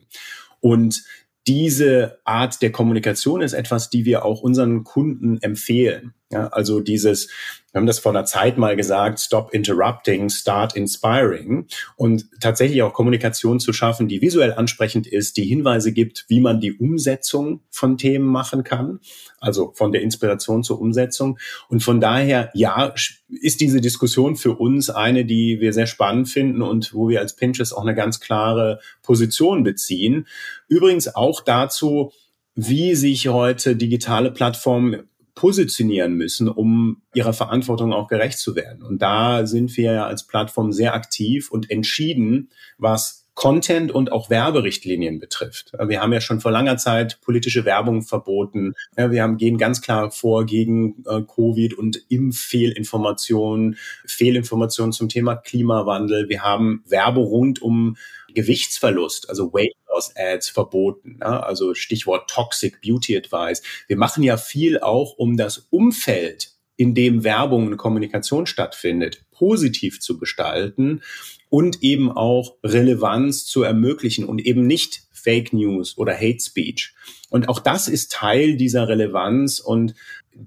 Und 0.61 1.03
diese 1.47 2.21
Art 2.25 2.61
der 2.61 2.73
Kommunikation 2.73 3.41
ist 3.41 3.55
etwas, 3.55 3.89
die 3.89 4.05
wir 4.05 4.25
auch 4.25 4.43
unseren 4.43 4.85
Kunden 4.85 5.39
empfehlen. 5.41 6.13
Ja, 6.31 6.49
also 6.49 6.81
dieses, 6.81 7.29
wir 7.73 7.79
haben 7.79 7.87
das 7.87 8.01
vor 8.01 8.13
einer 8.13 8.27
Zeit 8.27 8.59
mal 8.59 8.77
gesagt, 8.77 9.19
stop 9.19 9.55
interrupting, 9.55 10.29
start 10.29 10.77
inspiring 10.77 11.67
und 11.97 12.27
tatsächlich 12.43 12.83
auch 12.83 12.93
Kommunikation 12.93 13.61
zu 13.61 13.73
schaffen, 13.73 14.09
die 14.09 14.21
visuell 14.21 14.53
ansprechend 14.53 15.07
ist, 15.07 15.39
die 15.39 15.47
Hinweise 15.47 15.91
gibt, 15.91 16.27
wie 16.29 16.41
man 16.41 16.61
die 16.61 16.75
Umsetzung 16.75 17.63
von 17.71 17.97
Themen 17.97 18.27
machen 18.27 18.63
kann, 18.63 19.01
also 19.41 19.73
von 19.75 19.91
der 19.91 20.03
Inspiration 20.03 20.63
zur 20.63 20.83
Umsetzung. 20.83 21.39
Und 21.71 21.83
von 21.83 21.99
daher, 21.99 22.51
ja, 22.53 22.93
ist 23.29 23.63
diese 23.63 23.81
Diskussion 23.81 24.37
für 24.37 24.53
uns 24.53 24.91
eine, 24.91 25.25
die 25.25 25.61
wir 25.61 25.73
sehr 25.73 25.87
spannend 25.87 26.29
finden 26.29 26.61
und 26.61 26.93
wo 26.93 27.09
wir 27.09 27.21
als 27.21 27.37
Pinterest 27.37 27.75
auch 27.75 27.83
eine 27.83 27.95
ganz 27.95 28.21
klare 28.21 28.81
Position 29.03 29.63
beziehen. 29.63 30.27
Übrigens 30.69 31.15
auch 31.15 31.41
dazu, 31.41 32.13
wie 32.55 32.95
sich 32.97 33.29
heute 33.29 33.77
digitale 33.77 34.31
Plattformen 34.31 35.08
positionieren 35.39 36.15
müssen, 36.15 36.49
um 36.49 37.01
ihrer 37.15 37.33
Verantwortung 37.33 37.93
auch 37.93 38.09
gerecht 38.09 38.39
zu 38.39 38.57
werden. 38.57 38.83
Und 38.83 39.01
da 39.01 39.47
sind 39.47 39.77
wir 39.77 39.93
ja 39.93 40.07
als 40.07 40.27
Plattform 40.27 40.73
sehr 40.73 40.95
aktiv 40.95 41.53
und 41.53 41.71
entschieden, 41.71 42.51
was 42.77 43.29
Content 43.37 43.93
und 43.93 44.11
auch 44.11 44.31
Werberichtlinien 44.31 45.21
betrifft. 45.21 45.71
Wir 45.87 46.03
haben 46.03 46.13
ja 46.13 46.21
schon 46.21 46.41
vor 46.41 46.51
langer 46.51 46.77
Zeit 46.77 47.21
politische 47.21 47.65
Werbung 47.65 48.03
verboten. 48.03 48.75
Wir 48.97 49.23
haben, 49.23 49.37
gehen 49.37 49.59
ganz 49.59 49.81
klar 49.81 50.11
vor 50.11 50.45
gegen 50.45 51.05
äh, 51.07 51.23
Covid 51.23 51.75
und 51.75 52.03
Impffehlinformationen, 52.09 53.77
Fehlinformationen 54.07 54.91
zum 54.91 55.09
Thema 55.09 55.37
Klimawandel. 55.37 56.29
Wir 56.29 56.43
haben 56.43 56.83
Werbe 56.89 57.21
rund 57.21 57.63
um 57.63 57.97
Gewichtsverlust, 58.35 59.29
also 59.29 59.53
Weight 59.53 59.77
Loss 59.99 60.15
Ads 60.17 60.51
verboten. 60.51 61.19
Ja? 61.21 61.41
Also 61.41 61.75
Stichwort 61.75 62.31
Toxic 62.31 62.81
Beauty 62.81 63.17
Advice. 63.17 63.63
Wir 63.89 63.97
machen 63.97 64.23
ja 64.23 64.37
viel 64.37 64.79
auch, 64.79 65.15
um 65.19 65.37
das 65.37 65.67
Umfeld, 65.71 66.53
in 66.77 66.95
dem 66.95 67.25
Werbung 67.25 67.67
und 67.67 67.77
Kommunikation 67.77 68.47
stattfindet, 68.47 69.25
positiv 69.33 70.01
zu 70.01 70.17
gestalten 70.17 71.03
und 71.49 71.83
eben 71.83 72.13
auch 72.13 72.55
Relevanz 72.63 73.47
zu 73.47 73.65
ermöglichen 73.65 74.25
und 74.25 74.41
eben 74.41 74.65
nicht 74.65 75.08
Fake 75.19 75.53
News 75.53 75.97
oder 75.99 76.15
Hate 76.15 76.41
Speech. 76.41 76.95
Und 77.31 77.49
auch 77.49 77.59
das 77.59 77.89
ist 77.89 78.13
Teil 78.13 78.57
dieser 78.57 78.89
Relevanz 78.89 79.59
und 79.61 79.95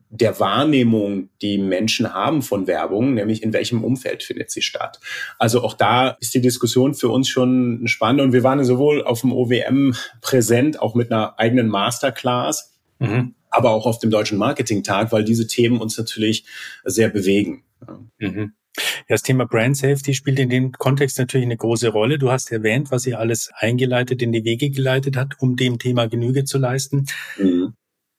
der 0.09 0.39
Wahrnehmung, 0.39 1.29
die 1.41 1.57
Menschen 1.57 2.13
haben 2.13 2.41
von 2.41 2.67
Werbung, 2.67 3.13
nämlich 3.13 3.43
in 3.43 3.53
welchem 3.53 3.83
Umfeld 3.83 4.23
findet 4.23 4.49
sie 4.49 4.61
statt. 4.61 4.99
Also 5.37 5.63
auch 5.63 5.73
da 5.73 6.09
ist 6.21 6.33
die 6.33 6.41
Diskussion 6.41 6.93
für 6.93 7.09
uns 7.09 7.27
schon 7.27 7.87
spannend 7.87 8.21
und 8.21 8.33
wir 8.33 8.43
waren 8.43 8.63
sowohl 8.63 9.03
auf 9.03 9.21
dem 9.21 9.33
OWM 9.33 9.93
präsent, 10.21 10.79
auch 10.79 10.95
mit 10.95 11.11
einer 11.11 11.37
eigenen 11.39 11.67
Masterclass, 11.67 12.73
mhm. 12.99 13.35
aber 13.49 13.71
auch 13.71 13.85
auf 13.85 13.99
dem 13.99 14.11
Deutschen 14.11 14.37
Marketing-Tag, 14.37 15.11
weil 15.11 15.25
diese 15.25 15.47
Themen 15.47 15.81
uns 15.81 15.97
natürlich 15.97 16.45
sehr 16.85 17.09
bewegen. 17.09 17.63
Mhm. 18.19 18.53
Ja, 18.77 19.15
das 19.15 19.23
Thema 19.23 19.45
Brand 19.45 19.77
Safety 19.77 20.13
spielt 20.13 20.39
in 20.39 20.49
dem 20.49 20.71
Kontext 20.71 21.19
natürlich 21.19 21.45
eine 21.45 21.57
große 21.57 21.89
Rolle. 21.89 22.17
Du 22.17 22.31
hast 22.31 22.51
erwähnt, 22.51 22.91
was 22.91 23.05
ihr 23.05 23.19
alles 23.19 23.51
eingeleitet, 23.55 24.21
in 24.21 24.31
die 24.31 24.45
Wege 24.45 24.69
geleitet 24.69 25.17
hat, 25.17 25.35
um 25.39 25.55
dem 25.55 25.79
Thema 25.79 26.07
Genüge 26.07 26.45
zu 26.45 26.57
leisten. 26.57 27.07
Mhm 27.37 27.73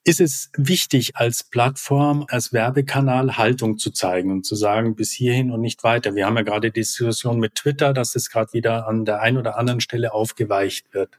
ist 0.04 0.20
es 0.20 0.50
wichtig, 0.56 1.16
als 1.16 1.44
Plattform, 1.44 2.26
als 2.28 2.52
Werbekanal 2.52 3.36
Haltung 3.36 3.78
zu 3.78 3.92
zeigen 3.92 4.32
und 4.32 4.44
zu 4.44 4.56
sagen, 4.56 4.96
bis 4.96 5.12
hierhin 5.12 5.52
und 5.52 5.60
nicht 5.60 5.84
weiter. 5.84 6.14
Wir 6.14 6.26
haben 6.26 6.36
ja 6.36 6.42
gerade 6.42 6.70
die 6.70 6.80
Diskussion 6.80 7.38
mit 7.38 7.54
Twitter, 7.54 7.92
dass 7.92 8.16
es 8.16 8.30
gerade 8.30 8.52
wieder 8.52 8.88
an 8.88 9.04
der 9.04 9.20
einen 9.20 9.36
oder 9.36 9.58
anderen 9.58 9.80
Stelle 9.80 10.12
aufgeweicht 10.12 10.92
wird. 10.92 11.10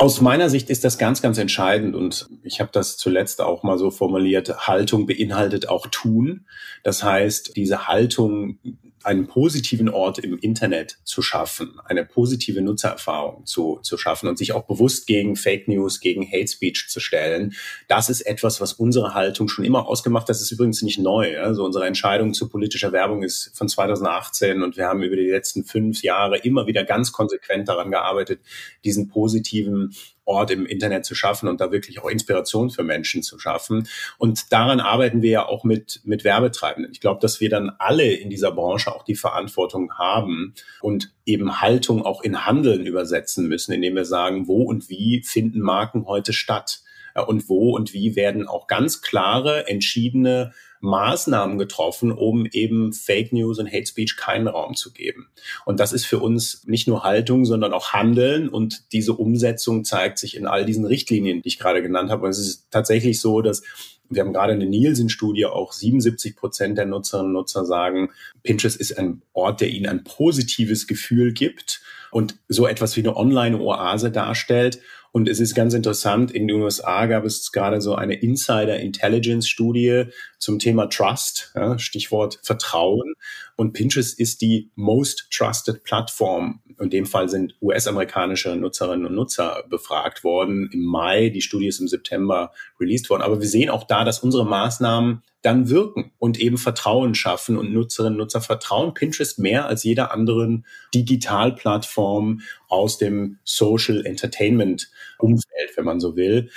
Aus 0.00 0.20
meiner 0.20 0.48
Sicht 0.48 0.70
ist 0.70 0.84
das 0.84 0.96
ganz, 0.96 1.22
ganz 1.22 1.38
entscheidend 1.38 1.96
und 1.96 2.28
ich 2.44 2.60
habe 2.60 2.70
das 2.72 2.96
zuletzt 2.96 3.40
auch 3.40 3.64
mal 3.64 3.78
so 3.78 3.90
formuliert, 3.90 4.68
Haltung 4.68 5.06
beinhaltet 5.06 5.68
auch 5.68 5.88
Tun. 5.88 6.46
Das 6.84 7.02
heißt, 7.02 7.56
diese 7.56 7.88
Haltung 7.88 8.58
einen 9.04 9.26
positiven 9.26 9.88
Ort 9.88 10.18
im 10.18 10.38
Internet 10.38 10.98
zu 11.04 11.22
schaffen, 11.22 11.78
eine 11.84 12.04
positive 12.04 12.60
Nutzererfahrung 12.60 13.46
zu, 13.46 13.80
zu 13.82 13.96
schaffen 13.96 14.28
und 14.28 14.38
sich 14.38 14.52
auch 14.52 14.64
bewusst 14.64 15.06
gegen 15.06 15.36
Fake 15.36 15.68
News, 15.68 16.00
gegen 16.00 16.26
Hate 16.26 16.48
Speech 16.48 16.86
zu 16.88 17.00
stellen. 17.00 17.54
Das 17.86 18.08
ist 18.08 18.22
etwas, 18.22 18.60
was 18.60 18.74
unsere 18.74 19.14
Haltung 19.14 19.48
schon 19.48 19.64
immer 19.64 19.86
ausgemacht. 19.86 20.28
Das 20.28 20.40
ist 20.40 20.50
übrigens 20.50 20.82
nicht 20.82 20.98
neu. 20.98 21.40
Also 21.40 21.64
unsere 21.64 21.86
Entscheidung 21.86 22.34
zu 22.34 22.48
politischer 22.48 22.92
Werbung 22.92 23.22
ist 23.22 23.50
von 23.54 23.68
2018 23.68 24.62
und 24.62 24.76
wir 24.76 24.86
haben 24.86 25.02
über 25.02 25.16
die 25.16 25.30
letzten 25.30 25.64
fünf 25.64 26.02
Jahre 26.02 26.38
immer 26.38 26.66
wieder 26.66 26.84
ganz 26.84 27.12
konsequent 27.12 27.68
daran 27.68 27.90
gearbeitet, 27.90 28.40
diesen 28.84 29.08
positiven 29.08 29.94
Ort 30.28 30.50
im 30.50 30.66
Internet 30.66 31.04
zu 31.04 31.14
schaffen 31.14 31.48
und 31.48 31.60
da 31.60 31.72
wirklich 31.72 32.00
auch 32.00 32.08
Inspiration 32.08 32.70
für 32.70 32.82
Menschen 32.82 33.22
zu 33.22 33.38
schaffen. 33.38 33.88
Und 34.18 34.52
daran 34.52 34.78
arbeiten 34.78 35.22
wir 35.22 35.30
ja 35.30 35.46
auch 35.46 35.64
mit, 35.64 36.00
mit 36.04 36.22
Werbetreibenden. 36.22 36.92
Ich 36.92 37.00
glaube, 37.00 37.20
dass 37.20 37.40
wir 37.40 37.48
dann 37.48 37.72
alle 37.78 38.12
in 38.12 38.30
dieser 38.30 38.52
Branche 38.52 38.94
auch 38.94 39.04
die 39.04 39.14
Verantwortung 39.14 39.94
haben 39.94 40.54
und 40.80 41.12
eben 41.24 41.60
Haltung 41.60 42.04
auch 42.04 42.22
in 42.22 42.46
Handeln 42.46 42.86
übersetzen 42.86 43.48
müssen, 43.48 43.72
indem 43.72 43.96
wir 43.96 44.04
sagen, 44.04 44.46
wo 44.46 44.62
und 44.62 44.88
wie 44.88 45.22
finden 45.24 45.60
Marken 45.60 46.06
heute 46.06 46.32
statt? 46.32 46.82
Und 47.20 47.48
wo 47.48 47.74
und 47.74 47.92
wie 47.92 48.16
werden 48.16 48.46
auch 48.46 48.66
ganz 48.66 49.02
klare, 49.02 49.66
entschiedene 49.68 50.52
Maßnahmen 50.80 51.58
getroffen, 51.58 52.12
um 52.12 52.46
eben 52.46 52.92
Fake 52.92 53.32
News 53.32 53.58
und 53.58 53.66
Hate 53.66 53.86
Speech 53.86 54.16
keinen 54.16 54.46
Raum 54.46 54.74
zu 54.74 54.92
geben. 54.92 55.28
Und 55.64 55.80
das 55.80 55.92
ist 55.92 56.06
für 56.06 56.18
uns 56.18 56.64
nicht 56.66 56.86
nur 56.86 57.02
Haltung, 57.02 57.44
sondern 57.44 57.72
auch 57.72 57.92
Handeln. 57.92 58.48
Und 58.48 58.92
diese 58.92 59.14
Umsetzung 59.14 59.84
zeigt 59.84 60.18
sich 60.18 60.36
in 60.36 60.46
all 60.46 60.64
diesen 60.64 60.84
Richtlinien, 60.84 61.42
die 61.42 61.48
ich 61.48 61.58
gerade 61.58 61.82
genannt 61.82 62.10
habe. 62.10 62.24
Und 62.24 62.30
es 62.30 62.38
ist 62.38 62.68
tatsächlich 62.70 63.20
so, 63.20 63.42
dass 63.42 63.62
wir 64.10 64.22
haben 64.22 64.32
gerade 64.32 64.54
eine 64.54 64.66
Nielsen-Studie, 64.66 65.46
auch 65.46 65.72
77 65.72 66.34
Prozent 66.34 66.78
der 66.78 66.86
Nutzerinnen 66.86 67.28
und 67.28 67.32
Nutzer 67.34 67.66
sagen, 67.66 68.10
Pinterest 68.42 68.80
ist 68.80 68.98
ein 68.98 69.22
Ort, 69.32 69.60
der 69.60 69.68
ihnen 69.68 69.86
ein 69.86 70.04
positives 70.04 70.86
Gefühl 70.86 71.32
gibt 71.32 71.82
und 72.10 72.36
so 72.48 72.66
etwas 72.66 72.96
wie 72.96 73.00
eine 73.00 73.16
Online-Oase 73.16 74.10
darstellt. 74.10 74.80
Und 75.12 75.28
es 75.28 75.40
ist 75.40 75.54
ganz 75.54 75.74
interessant, 75.74 76.30
in 76.30 76.48
den 76.48 76.60
USA 76.60 77.06
gab 77.06 77.24
es 77.24 77.50
gerade 77.52 77.80
so 77.80 77.94
eine 77.94 78.14
Insider-Intelligence-Studie 78.14 80.04
zum 80.38 80.58
Thema 80.58 80.86
Trust, 80.86 81.52
ja, 81.54 81.78
Stichwort 81.78 82.40
Vertrauen. 82.42 83.14
Und 83.56 83.72
Pinterest 83.72 84.18
ist 84.18 84.40
die 84.42 84.70
most 84.74 85.28
trusted 85.30 85.82
Plattform. 85.82 86.60
In 86.78 86.90
dem 86.90 87.06
Fall 87.06 87.28
sind 87.28 87.56
US-amerikanische 87.60 88.54
Nutzerinnen 88.54 89.06
und 89.06 89.14
Nutzer 89.14 89.64
befragt 89.68 90.22
worden 90.22 90.70
im 90.72 90.84
Mai. 90.84 91.30
Die 91.30 91.42
Studie 91.42 91.66
ist 91.66 91.80
im 91.80 91.88
September 91.88 92.52
released 92.78 93.10
worden. 93.10 93.22
Aber 93.22 93.40
wir 93.40 93.48
sehen 93.48 93.70
auch 93.70 93.84
da, 93.84 94.04
dass 94.04 94.20
unsere 94.20 94.46
Maßnahmen 94.46 95.22
dann 95.42 95.68
wirken 95.68 96.12
und 96.18 96.40
eben 96.40 96.58
Vertrauen 96.58 97.14
schaffen 97.14 97.56
und 97.56 97.72
Nutzerinnen 97.72 98.14
und 98.14 98.18
Nutzer 98.18 98.40
vertrauen 98.40 98.94
Pinterest 98.94 99.38
mehr 99.38 99.66
als 99.66 99.84
jeder 99.84 100.12
anderen 100.12 100.66
Digitalplattform 100.94 102.40
aus 102.68 102.98
dem 102.98 103.38
Social 103.44 104.04
Entertainment 104.04 104.90
Umfeld, 105.18 105.76
wenn 105.76 105.84
man 105.84 106.00
so 106.00 106.16
will. 106.16 106.50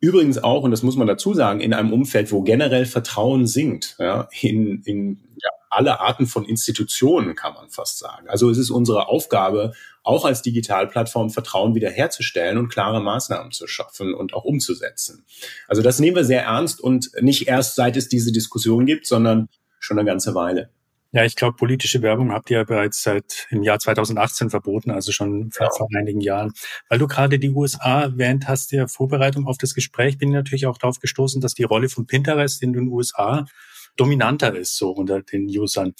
Übrigens 0.00 0.38
auch, 0.38 0.62
und 0.62 0.70
das 0.70 0.84
muss 0.84 0.96
man 0.96 1.08
dazu 1.08 1.34
sagen, 1.34 1.60
in 1.60 1.74
einem 1.74 1.92
Umfeld, 1.92 2.30
wo 2.30 2.42
generell 2.42 2.86
Vertrauen 2.86 3.46
sinkt, 3.46 3.96
ja, 3.98 4.28
in, 4.40 4.82
in 4.84 5.18
ja, 5.42 5.50
alle 5.70 6.00
Arten 6.00 6.26
von 6.26 6.44
Institutionen, 6.44 7.34
kann 7.34 7.54
man 7.54 7.70
fast 7.70 7.98
sagen. 7.98 8.28
Also 8.28 8.50
es 8.50 8.58
ist 8.58 8.70
unsere 8.70 9.08
Aufgabe, 9.08 9.72
auch 10.02 10.24
als 10.24 10.42
Digitalplattform 10.42 11.30
Vertrauen 11.30 11.74
wiederherzustellen 11.74 12.58
und 12.58 12.68
klare 12.68 13.02
Maßnahmen 13.02 13.52
zu 13.52 13.66
schaffen 13.66 14.14
und 14.14 14.34
auch 14.34 14.44
umzusetzen. 14.44 15.24
Also 15.66 15.82
das 15.82 15.98
nehmen 15.98 16.16
wir 16.16 16.24
sehr 16.24 16.44
ernst 16.44 16.80
und 16.80 17.10
nicht 17.20 17.48
erst 17.48 17.74
seit 17.74 17.96
es 17.96 18.08
diese 18.08 18.32
Diskussion 18.32 18.86
gibt, 18.86 19.06
sondern 19.06 19.48
schon 19.78 19.98
eine 19.98 20.08
ganze 20.08 20.34
Weile. 20.34 20.70
Ja, 21.12 21.24
ich 21.24 21.36
glaube, 21.36 21.56
politische 21.56 22.02
Werbung 22.02 22.32
habt 22.32 22.50
ihr 22.50 22.58
ja 22.58 22.64
bereits 22.64 23.02
seit 23.02 23.46
im 23.48 23.62
Jahr 23.62 23.78
2018 23.78 24.50
verboten, 24.50 24.90
also 24.90 25.10
schon 25.10 25.50
vor, 25.50 25.66
ja. 25.66 25.72
vor 25.74 25.88
einigen 25.96 26.20
Jahren. 26.20 26.52
Weil 26.90 26.98
du 26.98 27.06
gerade 27.06 27.38
die 27.38 27.48
USA 27.48 28.02
erwähnt 28.02 28.46
hast, 28.46 28.72
der 28.72 28.88
Vorbereitung 28.88 29.46
auf 29.46 29.56
das 29.56 29.74
Gespräch, 29.74 30.18
bin 30.18 30.28
ich 30.28 30.34
natürlich 30.34 30.66
auch 30.66 30.76
darauf 30.76 31.00
gestoßen, 31.00 31.40
dass 31.40 31.54
die 31.54 31.62
Rolle 31.62 31.88
von 31.88 32.06
Pinterest 32.06 32.62
in 32.62 32.74
den 32.74 32.88
USA 32.88 33.46
dominanter 33.98 34.56
ist, 34.56 34.76
so 34.76 34.90
unter 34.90 35.22
den 35.22 35.46
Usern. 35.46 35.94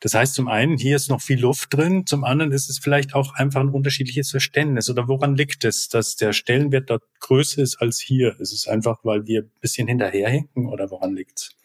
Das 0.00 0.12
heißt, 0.12 0.34
zum 0.34 0.48
einen, 0.48 0.76
hier 0.76 0.94
ist 0.94 1.08
noch 1.08 1.22
viel 1.22 1.40
Luft 1.40 1.72
drin, 1.72 2.04
zum 2.04 2.24
anderen 2.24 2.52
ist 2.52 2.68
es 2.68 2.78
vielleicht 2.78 3.14
auch 3.14 3.34
einfach 3.34 3.62
ein 3.62 3.70
unterschiedliches 3.70 4.30
Verständnis. 4.30 4.90
Oder 4.90 5.08
woran 5.08 5.36
liegt 5.36 5.64
es, 5.64 5.88
dass 5.88 6.16
der 6.16 6.34
Stellenwert 6.34 6.90
dort 6.90 7.02
größer 7.20 7.62
ist 7.62 7.76
als 7.80 7.98
hier? 7.98 8.38
Ist 8.38 8.52
es 8.52 8.68
einfach, 8.68 8.98
weil 9.04 9.26
wir 9.26 9.42
ein 9.42 9.50
bisschen 9.60 9.88
hinterherhinken 9.88 10.66
oder 10.66 10.90
woran 10.90 11.16
liegt 11.16 11.38
es? 11.38 11.56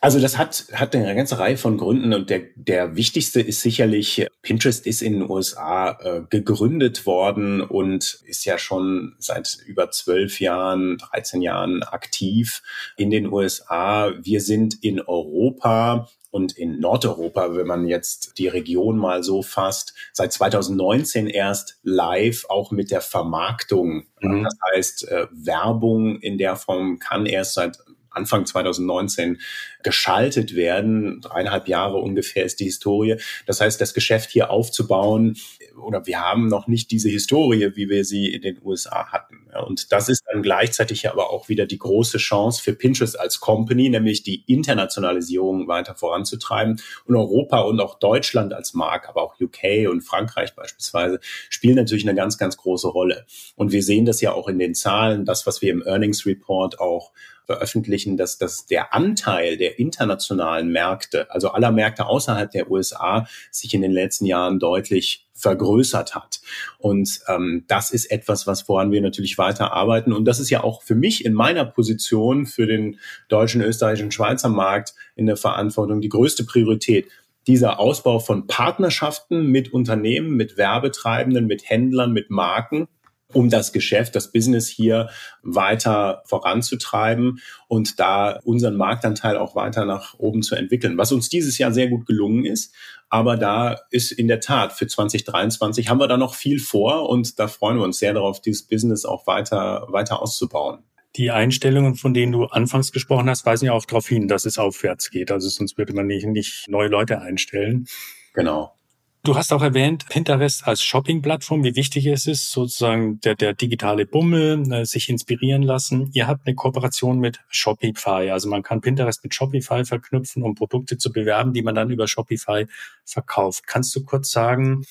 Also 0.00 0.20
das 0.20 0.36
hat, 0.36 0.66
hat 0.72 0.94
eine 0.94 1.14
ganze 1.14 1.38
Reihe 1.38 1.56
von 1.56 1.78
Gründen 1.78 2.12
und 2.12 2.28
der, 2.28 2.42
der 2.54 2.96
wichtigste 2.96 3.40
ist 3.40 3.60
sicherlich, 3.62 4.26
Pinterest 4.42 4.86
ist 4.86 5.00
in 5.00 5.14
den 5.14 5.30
USA 5.30 5.98
äh, 6.00 6.22
gegründet 6.28 7.06
worden 7.06 7.62
und 7.62 8.20
ist 8.26 8.44
ja 8.44 8.58
schon 8.58 9.16
seit 9.18 9.58
über 9.66 9.90
zwölf 9.90 10.38
Jahren, 10.40 10.98
13 10.98 11.40
Jahren 11.40 11.82
aktiv 11.82 12.62
in 12.96 13.10
den 13.10 13.32
USA. 13.32 14.12
Wir 14.20 14.42
sind 14.42 14.82
in 14.84 15.00
Europa 15.00 16.08
und 16.36 16.56
in 16.58 16.80
Nordeuropa, 16.80 17.56
wenn 17.56 17.66
man 17.66 17.88
jetzt 17.88 18.38
die 18.38 18.48
Region 18.48 18.98
mal 18.98 19.22
so 19.22 19.40
fasst, 19.40 19.94
seit 20.12 20.34
2019 20.34 21.28
erst 21.28 21.78
live, 21.82 22.44
auch 22.50 22.70
mit 22.70 22.90
der 22.90 23.00
Vermarktung. 23.00 24.04
Mhm. 24.20 24.44
Das 24.44 24.54
heißt, 24.70 25.08
äh, 25.08 25.26
Werbung 25.32 26.20
in 26.20 26.36
der 26.36 26.56
Form 26.56 26.98
kann 26.98 27.24
erst 27.24 27.54
seit 27.54 27.78
Anfang 28.16 28.46
2019 28.46 29.38
geschaltet 29.82 30.56
werden. 30.56 31.20
Dreieinhalb 31.20 31.68
Jahre 31.68 31.98
ungefähr 31.98 32.44
ist 32.44 32.60
die 32.60 32.64
Historie. 32.64 33.16
Das 33.46 33.60
heißt, 33.60 33.80
das 33.80 33.94
Geschäft 33.94 34.30
hier 34.30 34.50
aufzubauen, 34.50 35.36
oder 35.82 36.06
wir 36.06 36.20
haben 36.20 36.48
noch 36.48 36.66
nicht 36.66 36.90
diese 36.90 37.08
Historie, 37.08 37.70
wie 37.74 37.88
wir 37.88 38.04
sie 38.04 38.32
in 38.32 38.42
den 38.42 38.58
USA 38.64 39.12
hatten. 39.12 39.46
Und 39.66 39.92
das 39.92 40.08
ist 40.08 40.22
dann 40.30 40.42
gleichzeitig 40.42 41.08
aber 41.08 41.30
auch 41.30 41.48
wieder 41.48 41.66
die 41.66 41.78
große 41.78 42.18
Chance 42.18 42.62
für 42.62 42.74
Pinterest 42.74 43.18
als 43.18 43.40
Company, 43.40 43.88
nämlich 43.88 44.22
die 44.22 44.42
Internationalisierung 44.46 45.68
weiter 45.68 45.94
voranzutreiben. 45.94 46.80
Und 47.04 47.16
Europa 47.16 47.60
und 47.60 47.80
auch 47.80 47.98
Deutschland 47.98 48.52
als 48.52 48.74
Markt, 48.74 49.08
aber 49.08 49.22
auch 49.22 49.40
UK 49.40 49.88
und 49.90 50.02
Frankreich 50.02 50.54
beispielsweise, 50.54 51.20
spielen 51.48 51.76
natürlich 51.76 52.06
eine 52.06 52.16
ganz, 52.16 52.38
ganz 52.38 52.56
große 52.56 52.88
Rolle. 52.88 53.26
Und 53.54 53.72
wir 53.72 53.82
sehen 53.82 54.06
das 54.06 54.20
ja 54.20 54.32
auch 54.32 54.48
in 54.48 54.58
den 54.58 54.74
Zahlen, 54.74 55.24
das, 55.24 55.46
was 55.46 55.62
wir 55.62 55.70
im 55.70 55.82
Earnings 55.86 56.26
Report 56.26 56.80
auch 56.80 57.12
veröffentlichen, 57.46 58.16
dass, 58.16 58.38
dass 58.38 58.66
der 58.66 58.92
Anteil 58.92 59.56
der 59.56 59.78
internationalen 59.78 60.68
Märkte, 60.68 61.30
also 61.30 61.50
aller 61.50 61.70
Märkte 61.70 62.06
außerhalb 62.06 62.50
der 62.50 62.70
USA, 62.70 63.26
sich 63.50 63.72
in 63.72 63.82
den 63.82 63.92
letzten 63.92 64.26
Jahren 64.26 64.58
deutlich 64.58 65.26
vergrößert 65.32 66.14
hat. 66.14 66.40
Und 66.78 67.20
ähm, 67.28 67.64
das 67.68 67.90
ist 67.90 68.10
etwas, 68.10 68.46
was 68.46 68.68
woran 68.68 68.90
wir 68.90 69.00
natürlich 69.00 69.38
weiter 69.38 69.72
arbeiten. 69.72 70.12
Und 70.12 70.24
das 70.24 70.40
ist 70.40 70.50
ja 70.50 70.64
auch 70.64 70.82
für 70.82 70.94
mich 70.94 71.24
in 71.24 71.34
meiner 71.34 71.64
Position 71.64 72.46
für 72.46 72.66
den 72.66 72.98
deutschen, 73.28 73.60
österreichischen, 73.60 74.12
Schweizer 74.12 74.48
Markt 74.48 74.94
in 75.14 75.26
der 75.26 75.36
Verantwortung 75.36 76.00
die 76.00 76.08
größte 76.08 76.44
Priorität 76.44 77.08
dieser 77.46 77.78
Ausbau 77.78 78.18
von 78.18 78.48
Partnerschaften 78.48 79.46
mit 79.46 79.72
Unternehmen, 79.72 80.30
mit 80.36 80.56
Werbetreibenden, 80.56 81.46
mit 81.46 81.68
Händlern, 81.68 82.12
mit 82.12 82.28
Marken, 82.28 82.88
um 83.36 83.50
das 83.50 83.74
Geschäft, 83.74 84.16
das 84.16 84.32
Business 84.32 84.66
hier 84.66 85.10
weiter 85.42 86.22
voranzutreiben 86.24 87.40
und 87.68 88.00
da 88.00 88.40
unseren 88.44 88.76
Marktanteil 88.76 89.36
auch 89.36 89.54
weiter 89.54 89.84
nach 89.84 90.18
oben 90.18 90.42
zu 90.42 90.54
entwickeln, 90.54 90.96
was 90.96 91.12
uns 91.12 91.28
dieses 91.28 91.58
Jahr 91.58 91.70
sehr 91.70 91.88
gut 91.88 92.06
gelungen 92.06 92.46
ist. 92.46 92.74
Aber 93.10 93.36
da 93.36 93.76
ist 93.90 94.10
in 94.10 94.26
der 94.26 94.40
Tat 94.40 94.72
für 94.72 94.86
2023 94.86 95.90
haben 95.90 96.00
wir 96.00 96.08
da 96.08 96.16
noch 96.16 96.34
viel 96.34 96.58
vor 96.58 97.10
und 97.10 97.38
da 97.38 97.46
freuen 97.46 97.76
wir 97.76 97.84
uns 97.84 97.98
sehr 97.98 98.14
darauf, 98.14 98.40
dieses 98.40 98.62
Business 98.66 99.04
auch 99.04 99.26
weiter, 99.26 99.86
weiter 99.90 100.22
auszubauen. 100.22 100.78
Die 101.16 101.30
Einstellungen, 101.30 101.94
von 101.94 102.14
denen 102.14 102.32
du 102.32 102.44
anfangs 102.46 102.90
gesprochen 102.90 103.28
hast, 103.28 103.44
weisen 103.44 103.66
ja 103.66 103.72
auch 103.72 103.84
darauf 103.84 104.08
hin, 104.08 104.28
dass 104.28 104.46
es 104.46 104.58
aufwärts 104.58 105.10
geht. 105.10 105.30
Also 105.30 105.50
sonst 105.50 105.76
würde 105.76 105.92
man 105.92 106.06
nicht, 106.06 106.26
nicht 106.26 106.68
neue 106.68 106.88
Leute 106.88 107.20
einstellen. 107.20 107.86
Genau. 108.32 108.75
Du 109.22 109.34
hast 109.34 109.52
auch 109.52 109.62
erwähnt, 109.62 110.06
Pinterest 110.08 110.68
als 110.68 110.82
Shopping-Plattform, 110.84 111.64
wie 111.64 111.74
wichtig 111.74 112.06
es 112.06 112.26
ist, 112.26 112.52
sozusagen 112.52 113.20
der, 113.22 113.34
der 113.34 113.54
digitale 113.54 114.06
Bummel, 114.06 114.72
äh, 114.72 114.84
sich 114.84 115.08
inspirieren 115.08 115.62
lassen. 115.62 116.10
Ihr 116.12 116.28
habt 116.28 116.46
eine 116.46 116.54
Kooperation 116.54 117.18
mit 117.18 117.40
Shopify. 117.48 118.30
Also 118.30 118.48
man 118.48 118.62
kann 118.62 118.80
Pinterest 118.80 119.24
mit 119.24 119.34
Shopify 119.34 119.84
verknüpfen, 119.84 120.44
um 120.44 120.54
Produkte 120.54 120.96
zu 120.96 121.12
bewerben, 121.12 121.52
die 121.52 121.62
man 121.62 121.74
dann 121.74 121.90
über 121.90 122.06
Shopify 122.06 122.66
verkauft. 123.04 123.66
Kannst 123.66 123.96
du 123.96 124.04
kurz 124.04 124.30
sagen, 124.30 124.84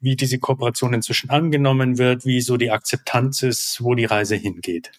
wie 0.00 0.16
diese 0.16 0.38
Kooperation 0.38 0.94
inzwischen 0.94 1.28
angenommen 1.28 1.98
wird, 1.98 2.24
wie 2.24 2.40
so 2.40 2.56
die 2.56 2.70
Akzeptanz 2.70 3.42
ist, 3.42 3.82
wo 3.82 3.94
die 3.94 4.06
Reise 4.06 4.36
hingeht? 4.36 4.92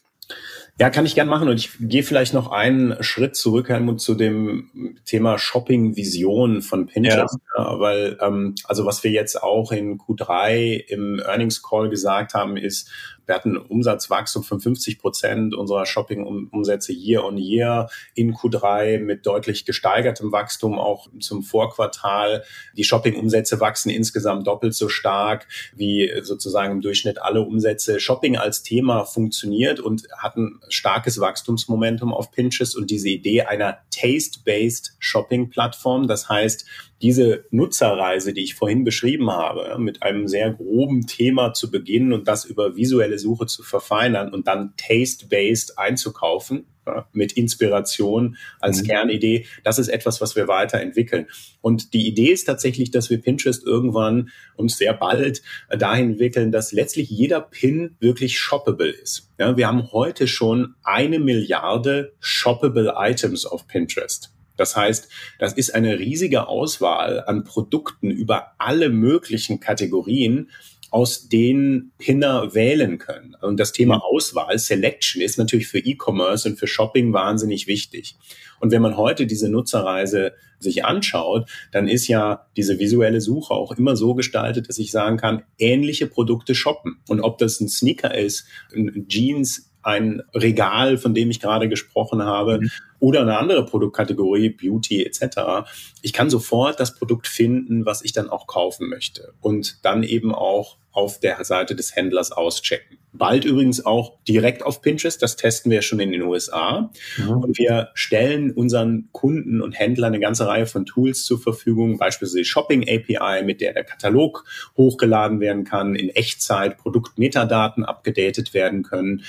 Ja, 0.80 0.92
kann 0.92 1.08
ich 1.08 1.16
gern 1.16 1.28
machen. 1.28 1.50
Und 1.50 1.58
ich 1.58 1.72
gehe 1.80 2.04
vielleicht 2.04 2.34
noch 2.36 2.52
einen 2.52 3.02
Schritt 3.04 3.36
zurück, 3.36 3.70
Helmut, 3.70 4.00
zu 4.00 4.14
dem 4.14 5.00
Thema 5.06 5.40
Shopping-Vision 5.40 6.62
von 6.62 6.86
Pinterest. 6.86 7.40
Ja. 7.58 7.80
Weil, 7.80 8.18
ähm, 8.22 8.54
also 8.66 8.86
was 8.86 9.04
wir 9.04 9.10
jetzt 9.10 9.42
auch 9.42 9.72
in 9.72 9.98
Q3 9.98 10.84
im 10.88 11.20
Earnings 11.20 11.64
Call 11.64 11.90
gesagt 11.90 12.36
haben, 12.36 12.58
ist, 12.58 12.92
wir 13.28 13.36
hatten 13.36 13.58
Umsatzwachstum 13.58 14.44
von 14.44 14.60
50 14.60 15.00
Prozent 15.00 15.54
unserer 15.54 15.86
Shopping-Umsätze 15.86 16.94
year 16.94 17.24
on 17.26 17.38
year 17.38 17.90
in 18.16 18.34
Q3 18.34 19.00
mit 19.00 19.26
deutlich 19.26 19.66
gesteigertem 19.66 20.32
Wachstum 20.32 20.80
auch 20.80 21.10
zum 21.20 21.44
Vorquartal. 21.44 22.44
Die 22.76 22.86
Shopping-Umsätze 22.86 23.60
wachsen 23.60 23.90
insgesamt 23.90 24.48
doppelt 24.48 24.74
so 24.74 24.88
stark 24.88 25.48
wie 25.76 26.12
sozusagen 26.22 26.72
im 26.72 26.82
Durchschnitt 26.82 27.22
alle 27.22 27.42
Umsätze. 27.42 28.00
Shopping 28.00 28.38
als 28.38 28.64
Thema 28.64 29.04
funktioniert 29.04 29.80
und 29.80 30.08
hat 30.18 30.38
ein 30.38 30.60
starkes 30.70 31.20
Wachstumsmomentum 31.20 32.14
auf 32.14 32.32
Pinterest 32.32 32.76
und 32.78 32.90
diese 32.90 33.10
Idee 33.10 33.42
einer 33.42 33.80
Taste-Based 33.92 34.96
Shopping-Plattform. 35.00 36.08
Das 36.08 36.30
heißt, 36.30 36.66
diese 37.02 37.46
Nutzerreise, 37.52 38.34
die 38.34 38.44
ich 38.44 38.56
vorhin 38.56 38.84
beschrieben 38.84 39.32
habe, 39.32 39.78
mit 39.80 40.04
einem 40.04 40.28
sehr 40.28 40.52
groben 40.52 41.06
Thema 41.06 41.54
zu 41.54 41.70
beginnen 41.70 42.14
und 42.14 42.28
das 42.28 42.46
über 42.46 42.76
visuelle 42.76 43.20
Suche 43.20 43.46
zu 43.46 43.64
verfeinern 43.64 44.34
und 44.34 44.48
dann 44.48 44.74
taste-based 44.78 45.78
einzukaufen, 45.78 46.66
mit 47.12 47.34
Inspiration 47.34 48.38
als 48.60 48.82
mhm. 48.82 48.88
Kernidee, 48.88 49.46
das 49.64 49.80
ist 49.80 49.90
etwas, 49.90 50.22
was 50.22 50.36
wir 50.36 50.48
weiterentwickeln. 50.48 51.28
Und 51.62 51.94
die 51.94 52.08
Idee 52.08 52.32
ist 52.32 52.46
tatsächlich, 52.46 52.92
dass 52.92 53.10
wir 53.10 53.22
Pinterest 53.22 53.66
irgendwann 53.66 54.30
und 54.56 54.72
sehr 54.72 54.94
bald 54.94 55.42
dahin 55.70 56.12
entwickeln, 56.12 56.52
dass 56.52 56.72
letztlich 56.72 57.10
jeder 57.10 57.42
Pin 57.42 57.96
wirklich 58.00 58.40
shoppable 58.40 58.90
ist. 58.90 59.32
Ja, 59.38 59.58
wir 59.58 59.68
haben 59.68 59.92
heute 59.92 60.28
schon 60.28 60.76
eine 60.84 61.20
Milliarde 61.20 62.14
shoppable 62.20 62.94
Items 62.98 63.46
auf 63.46 63.68
Pinterest. 63.68 64.37
Das 64.58 64.76
heißt, 64.76 65.08
das 65.40 65.54
ist 65.54 65.74
eine 65.74 66.00
riesige 66.00 66.48
Auswahl 66.48 67.24
an 67.26 67.44
Produkten 67.44 68.12
über 68.12 68.54
alle 68.58 68.90
möglichen 68.90 69.60
Kategorien, 69.60 70.50
aus 70.90 71.28
denen 71.28 71.92
Pinner 71.98 72.54
wählen 72.54 72.98
können. 72.98 73.36
Und 73.42 73.60
das 73.60 73.72
Thema 73.72 74.04
Auswahl, 74.04 74.58
Selection, 74.58 75.22
ist 75.22 75.38
natürlich 75.38 75.68
für 75.68 75.80
E-Commerce 75.80 76.48
und 76.48 76.58
für 76.58 76.68
Shopping 76.68 77.12
wahnsinnig 77.14 77.68
wichtig. 77.68 78.16
Und 78.60 78.72
wenn 78.72 78.82
man 78.82 78.98
heute 78.98 79.28
diese 79.28 79.50
Nutzerreise 79.50 80.34
sich 80.60 80.86
anschaut, 80.86 81.50
dann 81.72 81.88
ist 81.88 82.08
ja 82.08 82.48
diese 82.56 82.80
visuelle 82.80 83.22
Suche 83.22 83.54
auch 83.54 83.74
immer 83.74 83.96
so 83.96 84.16
gestaltet, 84.16 84.70
dass 84.70 84.80
ich 84.80 84.92
sagen 84.92 85.18
kann, 85.18 85.44
ähnliche 85.60 86.08
Produkte 86.08 86.56
shoppen. 86.56 87.00
Und 87.08 87.20
ob 87.22 87.38
das 87.38 87.60
ein 87.60 87.68
Sneaker 87.68 88.16
ist, 88.16 88.46
ein 88.74 89.08
Jeans, 89.08 89.70
ein 89.88 90.22
Regal, 90.34 90.98
von 90.98 91.14
dem 91.14 91.32
ich 91.32 91.40
gerade 91.40 91.70
gesprochen 91.70 92.22
habe, 92.22 92.60
mhm. 92.60 92.70
oder 93.00 93.22
eine 93.22 93.38
andere 93.38 93.64
Produktkategorie, 93.64 94.50
Beauty 94.50 95.06
etc. 95.06 95.70
Ich 96.02 96.12
kann 96.12 96.30
sofort 96.30 96.80
das 96.80 96.94
Produkt 96.94 97.26
finden, 97.26 97.86
was 97.86 98.04
ich 98.04 98.12
dann 98.12 98.30
auch 98.30 98.48
kaufen 98.48 98.90
möchte 98.90 99.34
und 99.40 99.86
dann 99.86 100.04
eben 100.04 100.36
auch 100.36 100.78
auf 100.92 101.20
der 101.20 101.44
Seite 101.46 101.76
des 101.76 101.96
Händlers 101.96 102.32
auschecken. 102.32 102.98
Bald 103.14 103.46
übrigens 103.46 103.86
auch 103.86 104.18
direkt 104.28 104.64
auf 104.64 104.82
Pinterest. 104.82 105.22
Das 105.22 105.36
testen 105.36 105.72
wir 105.72 105.82
schon 105.82 106.00
in 106.00 106.12
den 106.12 106.24
USA. 106.24 106.92
Mhm. 107.18 107.30
Und 107.30 107.58
wir 107.58 107.90
stellen 107.94 108.52
unseren 108.52 109.10
Kunden 109.12 109.62
und 109.62 109.74
Händlern 109.74 110.14
eine 110.14 110.20
ganze 110.20 110.48
Reihe 110.48 110.66
von 110.66 110.86
Tools 110.86 111.24
zur 111.24 111.40
Verfügung, 111.40 111.98
beispielsweise 111.98 112.46
Shopping 112.46 112.84
API, 112.84 113.44
mit 113.44 113.62
der 113.62 113.74
der 113.74 113.84
Katalog 113.84 114.44
hochgeladen 114.76 115.40
werden 115.40 115.64
kann, 115.64 115.96
in 115.96 116.10
Echtzeit 116.10 116.78
Produktmetadaten 116.78 117.86
abgedatet 117.86 118.54
werden 118.54 118.84
können 118.84 119.24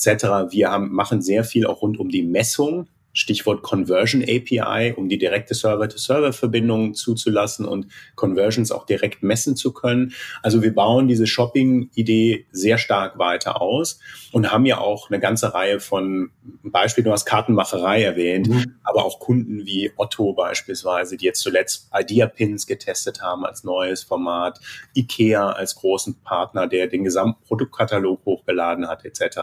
etc. 0.00 0.50
Wir 0.50 0.70
haben, 0.70 0.92
machen 0.92 1.20
sehr 1.22 1.44
viel 1.44 1.66
auch 1.66 1.82
rund 1.82 1.98
um 1.98 2.08
die 2.08 2.22
Messung. 2.22 2.88
Stichwort 3.12 3.62
Conversion 3.62 4.22
API, 4.22 4.94
um 4.96 5.08
die 5.08 5.18
direkte 5.18 5.54
Server-to-Server-Verbindung 5.54 6.94
zuzulassen 6.94 7.66
und 7.66 7.88
Conversions 8.14 8.70
auch 8.70 8.86
direkt 8.86 9.22
messen 9.22 9.56
zu 9.56 9.72
können. 9.72 10.14
Also 10.42 10.62
wir 10.62 10.74
bauen 10.74 11.08
diese 11.08 11.26
Shopping-Idee 11.26 12.46
sehr 12.52 12.78
stark 12.78 13.18
weiter 13.18 13.60
aus 13.60 13.98
und 14.32 14.52
haben 14.52 14.64
ja 14.64 14.78
auch 14.78 15.10
eine 15.10 15.18
ganze 15.18 15.54
Reihe 15.54 15.80
von 15.80 16.30
Beispiel, 16.62 17.02
du 17.02 17.10
hast 17.10 17.24
Kartenmacherei 17.24 18.02
erwähnt, 18.02 18.48
mhm. 18.48 18.76
aber 18.84 19.04
auch 19.04 19.18
Kunden 19.18 19.66
wie 19.66 19.90
Otto 19.96 20.32
beispielsweise, 20.32 21.16
die 21.16 21.24
jetzt 21.24 21.40
zuletzt 21.40 21.90
Idea-Pins 21.92 22.66
getestet 22.66 23.22
haben 23.22 23.44
als 23.44 23.64
neues 23.64 24.04
Format, 24.04 24.60
IKEA 24.94 25.50
als 25.50 25.74
großen 25.74 26.20
Partner, 26.22 26.68
der 26.68 26.86
den 26.86 27.02
gesamten 27.02 27.42
Produktkatalog 27.44 28.24
hochgeladen 28.24 28.86
hat, 28.86 29.04
etc. 29.04 29.40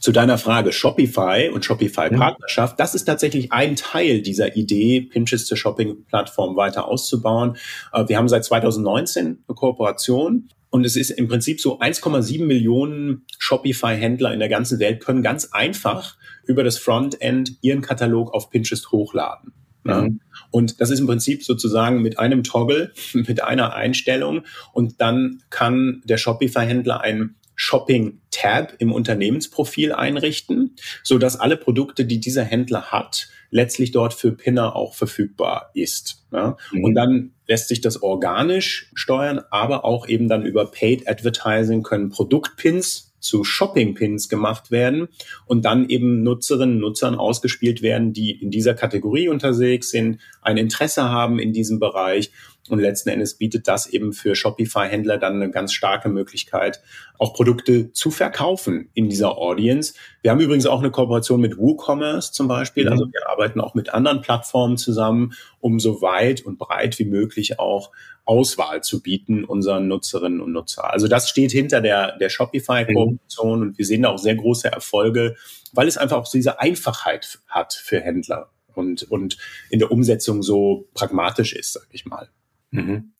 Zu 0.00 0.12
deiner 0.12 0.38
Frage 0.38 0.72
Shopify 0.72 1.50
und 1.52 1.64
Shopify-Partnerschaft, 1.64 2.78
das 2.78 2.94
ist 2.94 3.04
tatsächlich 3.04 3.52
ein 3.52 3.76
Teil 3.76 4.22
dieser 4.22 4.56
Idee, 4.56 5.00
Pinterest 5.00 5.46
zur 5.46 5.56
Shopping-Plattform 5.56 6.56
weiter 6.56 6.86
auszubauen. 6.86 7.56
Äh, 7.92 8.08
wir 8.08 8.16
haben 8.16 8.28
seit 8.28 8.44
2019 8.44 9.26
eine 9.46 9.54
Kooperation 9.54 10.48
und 10.70 10.84
es 10.84 10.96
ist 10.96 11.10
im 11.10 11.28
Prinzip 11.28 11.60
so 11.60 11.80
1,7 11.80 12.44
Millionen 12.44 13.24
Shopify-Händler 13.38 14.32
in 14.32 14.38
der 14.38 14.48
ganzen 14.48 14.78
Welt 14.78 15.00
können 15.00 15.22
ganz 15.22 15.46
einfach 15.52 16.16
über 16.44 16.62
das 16.62 16.78
Frontend 16.78 17.52
ihren 17.62 17.80
Katalog 17.80 18.34
auf 18.34 18.50
Pinterest 18.50 18.90
hochladen. 18.92 19.52
Mhm. 19.84 20.20
Und 20.50 20.80
das 20.80 20.90
ist 20.90 21.00
im 21.00 21.06
Prinzip 21.06 21.44
sozusagen 21.44 22.02
mit 22.02 22.18
einem 22.18 22.42
Toggle, 22.42 22.92
mit 23.14 23.42
einer 23.42 23.74
Einstellung 23.74 24.42
und 24.72 25.00
dann 25.00 25.42
kann 25.50 26.02
der 26.04 26.18
Shopify-Händler 26.18 27.00
einen 27.00 27.36
Shopping-Tab 27.60 28.74
im 28.78 28.92
Unternehmensprofil 28.92 29.92
einrichten, 29.92 30.76
so 31.02 31.18
dass 31.18 31.38
alle 31.38 31.56
Produkte, 31.56 32.04
die 32.04 32.20
dieser 32.20 32.44
Händler 32.44 32.92
hat, 32.92 33.28
letztlich 33.50 33.90
dort 33.90 34.14
für 34.14 34.30
Pinner 34.30 34.76
auch 34.76 34.94
verfügbar 34.94 35.70
ist. 35.74 36.24
Ja? 36.32 36.56
Mhm. 36.70 36.84
Und 36.84 36.94
dann 36.94 37.32
lässt 37.48 37.66
sich 37.68 37.80
das 37.80 38.00
organisch 38.00 38.90
steuern, 38.94 39.40
aber 39.50 39.84
auch 39.84 40.06
eben 40.06 40.28
dann 40.28 40.46
über 40.46 40.70
Paid 40.70 41.08
Advertising 41.08 41.82
können 41.82 42.10
Produktpins 42.10 43.08
zu 43.18 43.42
Shopping-Pins 43.42 44.28
gemacht 44.28 44.70
werden 44.70 45.08
und 45.46 45.64
dann 45.64 45.88
eben 45.88 46.22
Nutzerinnen 46.22 46.76
und 46.76 46.82
Nutzern 46.82 47.16
ausgespielt 47.16 47.82
werden, 47.82 48.12
die 48.12 48.30
in 48.30 48.52
dieser 48.52 48.74
Kategorie 48.74 49.28
unterwegs 49.28 49.90
sind, 49.90 50.20
ein 50.42 50.56
Interesse 50.56 51.08
haben 51.10 51.40
in 51.40 51.52
diesem 51.52 51.80
Bereich 51.80 52.30
und 52.70 52.80
letzten 52.80 53.08
Endes 53.10 53.34
bietet 53.34 53.68
das 53.68 53.86
eben 53.86 54.12
für 54.12 54.34
Shopify-Händler 54.34 55.18
dann 55.18 55.34
eine 55.34 55.50
ganz 55.50 55.72
starke 55.72 56.08
Möglichkeit, 56.08 56.82
auch 57.18 57.34
Produkte 57.34 57.92
zu 57.92 58.10
verkaufen 58.10 58.90
in 58.94 59.08
dieser 59.08 59.38
Audience. 59.38 59.94
Wir 60.22 60.30
haben 60.30 60.40
übrigens 60.40 60.66
auch 60.66 60.80
eine 60.80 60.90
Kooperation 60.90 61.40
mit 61.40 61.58
WooCommerce 61.58 62.32
zum 62.32 62.48
Beispiel. 62.48 62.84
Mhm. 62.86 62.92
Also 62.92 63.06
wir 63.06 63.28
arbeiten 63.28 63.60
auch 63.60 63.74
mit 63.74 63.92
anderen 63.92 64.20
Plattformen 64.20 64.76
zusammen, 64.76 65.32
um 65.60 65.80
so 65.80 66.02
weit 66.02 66.42
und 66.42 66.58
breit 66.58 66.98
wie 66.98 67.04
möglich 67.04 67.58
auch 67.58 67.90
Auswahl 68.24 68.82
zu 68.82 69.02
bieten 69.02 69.44
unseren 69.44 69.88
Nutzerinnen 69.88 70.40
und 70.40 70.52
Nutzer. 70.52 70.92
Also 70.92 71.08
das 71.08 71.30
steht 71.30 71.50
hinter 71.50 71.80
der, 71.80 72.18
der 72.18 72.28
Shopify-Kooperation 72.28 73.58
mhm. 73.58 73.66
und 73.68 73.78
wir 73.78 73.86
sehen 73.86 74.02
da 74.02 74.10
auch 74.10 74.18
sehr 74.18 74.34
große 74.34 74.70
Erfolge, 74.70 75.36
weil 75.72 75.88
es 75.88 75.96
einfach 75.96 76.18
auch 76.18 76.30
diese 76.30 76.60
Einfachheit 76.60 77.38
hat 77.48 77.72
für 77.72 78.00
Händler 78.00 78.50
und, 78.74 79.02
und 79.10 79.36
in 79.70 79.78
der 79.78 79.90
Umsetzung 79.90 80.42
so 80.42 80.88
pragmatisch 80.94 81.52
ist, 81.52 81.72
sag 81.72 81.88
ich 81.90 82.06
mal. 82.06 82.28
Mhm. 82.70 83.12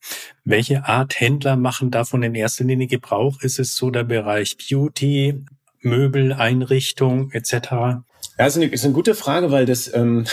Welche 0.45 0.87
Art 0.87 1.21
Händler 1.21 1.57
machen 1.57 1.91
davon 1.91 2.23
in 2.23 2.35
erster 2.35 2.65
Linie 2.65 2.87
Gebrauch? 2.87 3.43
Ist 3.43 3.59
es 3.59 3.77
so 3.77 3.91
der 3.91 4.05
Bereich 4.05 4.57
Beauty, 4.59 5.45
Möbel, 5.81 6.33
Einrichtung 6.33 7.31
etc.? 7.33 7.53
Ja, 8.39 8.47
ist 8.47 8.57
eine, 8.57 8.67
ist 8.67 8.85
eine 8.85 8.95
gute 8.95 9.15
Frage, 9.15 9.51
weil 9.51 9.67
das 9.67 9.93
ähm, 9.95 10.27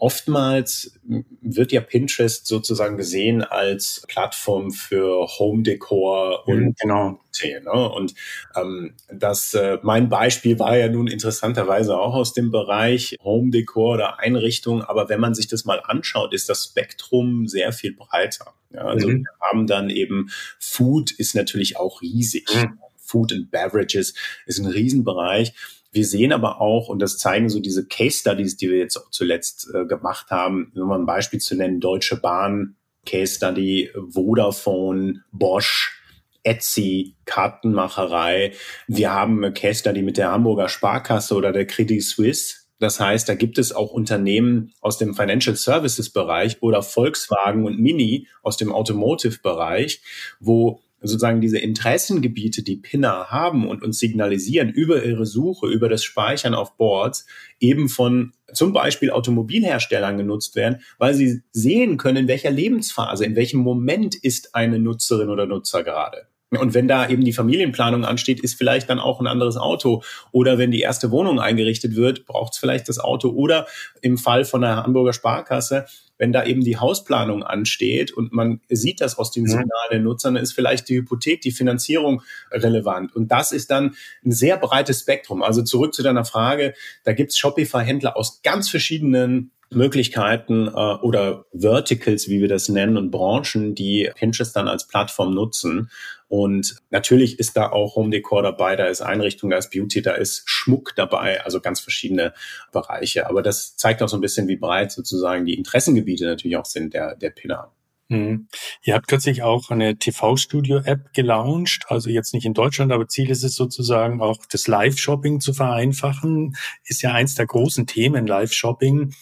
Oftmals 0.00 0.96
wird 1.40 1.72
ja 1.72 1.80
Pinterest 1.80 2.46
sozusagen 2.46 2.96
gesehen 2.96 3.42
als 3.42 4.04
Plattform 4.06 4.70
für 4.70 5.26
Home 5.38 5.64
Decor 5.64 6.46
und 6.46 6.60
mhm, 6.60 6.74
genau. 6.80 7.20
Ne? 7.42 7.88
Und 7.90 8.14
ähm, 8.54 8.94
das 9.12 9.54
äh, 9.54 9.78
mein 9.82 10.08
Beispiel 10.08 10.58
war 10.60 10.76
ja 10.76 10.88
nun 10.88 11.08
interessanterweise 11.08 11.98
auch 11.98 12.14
aus 12.14 12.32
dem 12.32 12.52
Bereich 12.52 13.16
Home 13.24 13.50
Decor 13.50 13.94
oder 13.94 14.20
Einrichtung, 14.20 14.82
aber 14.82 15.08
wenn 15.08 15.20
man 15.20 15.34
sich 15.34 15.48
das 15.48 15.64
mal 15.64 15.80
anschaut, 15.84 16.32
ist 16.32 16.48
das 16.48 16.66
Spektrum 16.66 17.48
sehr 17.48 17.72
viel 17.72 17.94
breiter. 17.94 18.54
Ja, 18.70 18.82
also 18.82 19.08
mhm. 19.08 19.24
wir 19.24 19.48
haben 19.48 19.66
dann 19.66 19.90
eben 19.90 20.30
Food 20.60 21.10
ist 21.10 21.34
natürlich 21.34 21.76
auch 21.76 22.02
riesig. 22.02 22.48
Mhm. 22.54 22.78
Food 22.98 23.32
and 23.32 23.50
Beverages 23.50 24.14
ist 24.46 24.58
ein 24.58 24.66
Riesenbereich. 24.66 25.54
Wir 25.90 26.04
sehen 26.04 26.32
aber 26.32 26.60
auch, 26.60 26.88
und 26.88 27.00
das 27.00 27.18
zeigen 27.18 27.48
so 27.48 27.60
diese 27.60 27.86
Case 27.86 28.18
Studies, 28.18 28.56
die 28.56 28.70
wir 28.70 28.78
jetzt 28.78 28.96
auch 28.96 29.10
zuletzt 29.10 29.68
äh, 29.74 29.86
gemacht 29.86 30.30
haben, 30.30 30.72
um 30.74 30.88
mal 30.88 30.98
ein 30.98 31.06
Beispiel 31.06 31.40
zu 31.40 31.56
nennen, 31.56 31.80
Deutsche 31.80 32.16
Bahn, 32.16 32.76
Case 33.06 33.36
Study, 33.36 33.90
Vodafone, 34.10 35.24
Bosch, 35.32 35.98
Etsy, 36.42 37.16
Kartenmacherei. 37.24 38.52
Wir 38.86 39.12
haben 39.12 39.44
eine 39.44 39.52
Case 39.52 39.80
Study 39.80 40.02
mit 40.02 40.16
der 40.16 40.30
Hamburger 40.30 40.68
Sparkasse 40.68 41.34
oder 41.34 41.52
der 41.52 41.66
Credit 41.66 42.02
Suisse. 42.02 42.68
Das 42.78 43.00
heißt, 43.00 43.28
da 43.28 43.34
gibt 43.34 43.58
es 43.58 43.72
auch 43.72 43.90
Unternehmen 43.90 44.72
aus 44.80 44.98
dem 44.98 45.14
Financial 45.14 45.56
Services 45.56 46.10
Bereich 46.10 46.62
oder 46.62 46.82
Volkswagen 46.82 47.64
und 47.64 47.80
Mini 47.80 48.28
aus 48.42 48.56
dem 48.56 48.72
Automotive 48.72 49.38
Bereich, 49.42 50.00
wo 50.38 50.80
sozusagen 51.00 51.40
diese 51.40 51.58
Interessengebiete, 51.58 52.62
die 52.62 52.76
Pinner 52.76 53.26
haben 53.30 53.68
und 53.68 53.82
uns 53.82 53.98
signalisieren 53.98 54.70
über 54.70 55.04
ihre 55.04 55.26
Suche, 55.26 55.66
über 55.68 55.88
das 55.88 56.04
Speichern 56.04 56.54
auf 56.54 56.76
Boards, 56.76 57.26
eben 57.60 57.88
von 57.88 58.32
zum 58.52 58.72
Beispiel 58.72 59.10
Automobilherstellern 59.10 60.16
genutzt 60.16 60.56
werden, 60.56 60.80
weil 60.98 61.14
sie 61.14 61.42
sehen 61.52 61.96
können, 61.96 62.18
in 62.18 62.28
welcher 62.28 62.50
Lebensphase, 62.50 63.24
in 63.24 63.36
welchem 63.36 63.60
Moment 63.60 64.14
ist 64.14 64.54
eine 64.54 64.78
Nutzerin 64.78 65.28
oder 65.28 65.46
Nutzer 65.46 65.84
gerade. 65.84 66.27
Und 66.50 66.72
wenn 66.72 66.88
da 66.88 67.08
eben 67.08 67.24
die 67.24 67.32
Familienplanung 67.32 68.04
ansteht, 68.04 68.40
ist 68.40 68.56
vielleicht 68.56 68.88
dann 68.88 69.00
auch 69.00 69.20
ein 69.20 69.26
anderes 69.26 69.56
Auto. 69.56 70.02
Oder 70.32 70.56
wenn 70.56 70.70
die 70.70 70.80
erste 70.80 71.10
Wohnung 71.10 71.40
eingerichtet 71.40 71.94
wird, 71.94 72.24
braucht 72.24 72.54
es 72.54 72.58
vielleicht 72.58 72.88
das 72.88 72.98
Auto. 72.98 73.30
Oder 73.30 73.66
im 74.00 74.16
Fall 74.16 74.44
von 74.44 74.62
der 74.62 74.76
Hamburger 74.76 75.12
Sparkasse 75.12 75.86
wenn 76.18 76.32
da 76.32 76.44
eben 76.44 76.62
die 76.62 76.76
Hausplanung 76.76 77.42
ansteht 77.42 78.12
und 78.12 78.32
man 78.32 78.60
sieht 78.68 79.00
das 79.00 79.16
aus 79.18 79.30
den 79.30 79.46
Signalen 79.46 79.88
der 79.90 80.00
Nutzer, 80.00 80.30
dann 80.30 80.42
ist 80.42 80.52
vielleicht 80.52 80.88
die 80.88 80.96
Hypothek, 80.96 81.40
die 81.40 81.52
Finanzierung 81.52 82.22
relevant. 82.50 83.14
Und 83.14 83.28
das 83.30 83.52
ist 83.52 83.70
dann 83.70 83.94
ein 84.24 84.32
sehr 84.32 84.56
breites 84.56 85.00
Spektrum. 85.00 85.42
Also 85.42 85.62
zurück 85.62 85.94
zu 85.94 86.02
deiner 86.02 86.24
Frage, 86.24 86.74
da 87.04 87.12
gibt's 87.12 87.38
Shopify-Händler 87.38 88.16
aus 88.16 88.42
ganz 88.42 88.68
verschiedenen 88.68 89.52
Möglichkeiten 89.70 90.68
äh, 90.68 90.70
oder 90.70 91.44
Verticals, 91.52 92.28
wie 92.28 92.40
wir 92.40 92.48
das 92.48 92.68
nennen, 92.68 92.96
und 92.96 93.10
Branchen, 93.10 93.74
die 93.74 94.10
Pinterest 94.14 94.54
dann 94.56 94.68
als 94.68 94.86
Plattform 94.86 95.34
nutzen. 95.34 95.90
Und 96.28 96.76
natürlich 96.90 97.38
ist 97.38 97.56
da 97.56 97.70
auch 97.70 97.96
Home 97.96 98.10
Decor 98.10 98.42
dabei, 98.42 98.76
da 98.76 98.86
ist 98.86 99.00
Einrichtung, 99.00 99.50
da 99.50 99.56
ist 99.56 99.70
Beauty, 99.70 100.02
da 100.02 100.12
ist 100.12 100.42
Schmuck 100.46 100.94
dabei, 100.96 101.42
also 101.44 101.60
ganz 101.60 101.80
verschiedene 101.80 102.34
Bereiche. 102.72 103.28
Aber 103.28 103.42
das 103.42 103.76
zeigt 103.76 104.02
auch 104.02 104.08
so 104.08 104.16
ein 104.16 104.22
bisschen, 104.22 104.48
wie 104.48 104.56
breit 104.56 104.92
sozusagen 104.92 105.46
die 105.46 105.54
Interessengebiete 105.54 106.26
natürlich 106.26 106.56
auch 106.56 106.66
sind 106.66 106.94
der, 106.94 107.16
der 107.16 107.30
Pinner. 107.30 107.72
Hm. 108.10 108.48
Ihr 108.82 108.94
habt 108.94 109.06
kürzlich 109.06 109.42
auch 109.42 109.70
eine 109.70 109.98
TV-Studio-App 109.98 111.12
gelauncht, 111.12 111.84
also 111.88 112.08
jetzt 112.08 112.32
nicht 112.32 112.46
in 112.46 112.54
Deutschland, 112.54 112.90
aber 112.90 113.06
Ziel 113.06 113.28
ist 113.28 113.44
es 113.44 113.54
sozusagen 113.54 114.22
auch 114.22 114.46
das 114.50 114.66
Live-Shopping 114.66 115.40
zu 115.40 115.52
vereinfachen. 115.52 116.56
Ist 116.84 117.02
ja 117.02 117.12
eins 117.12 117.34
der 117.34 117.46
großen 117.46 117.86
Themen 117.86 118.26
Live-Shopping. 118.26 119.12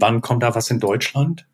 Wann 0.00 0.20
kommt 0.20 0.42
da 0.42 0.54
was 0.54 0.70
in 0.70 0.80
Deutschland? 0.80 1.46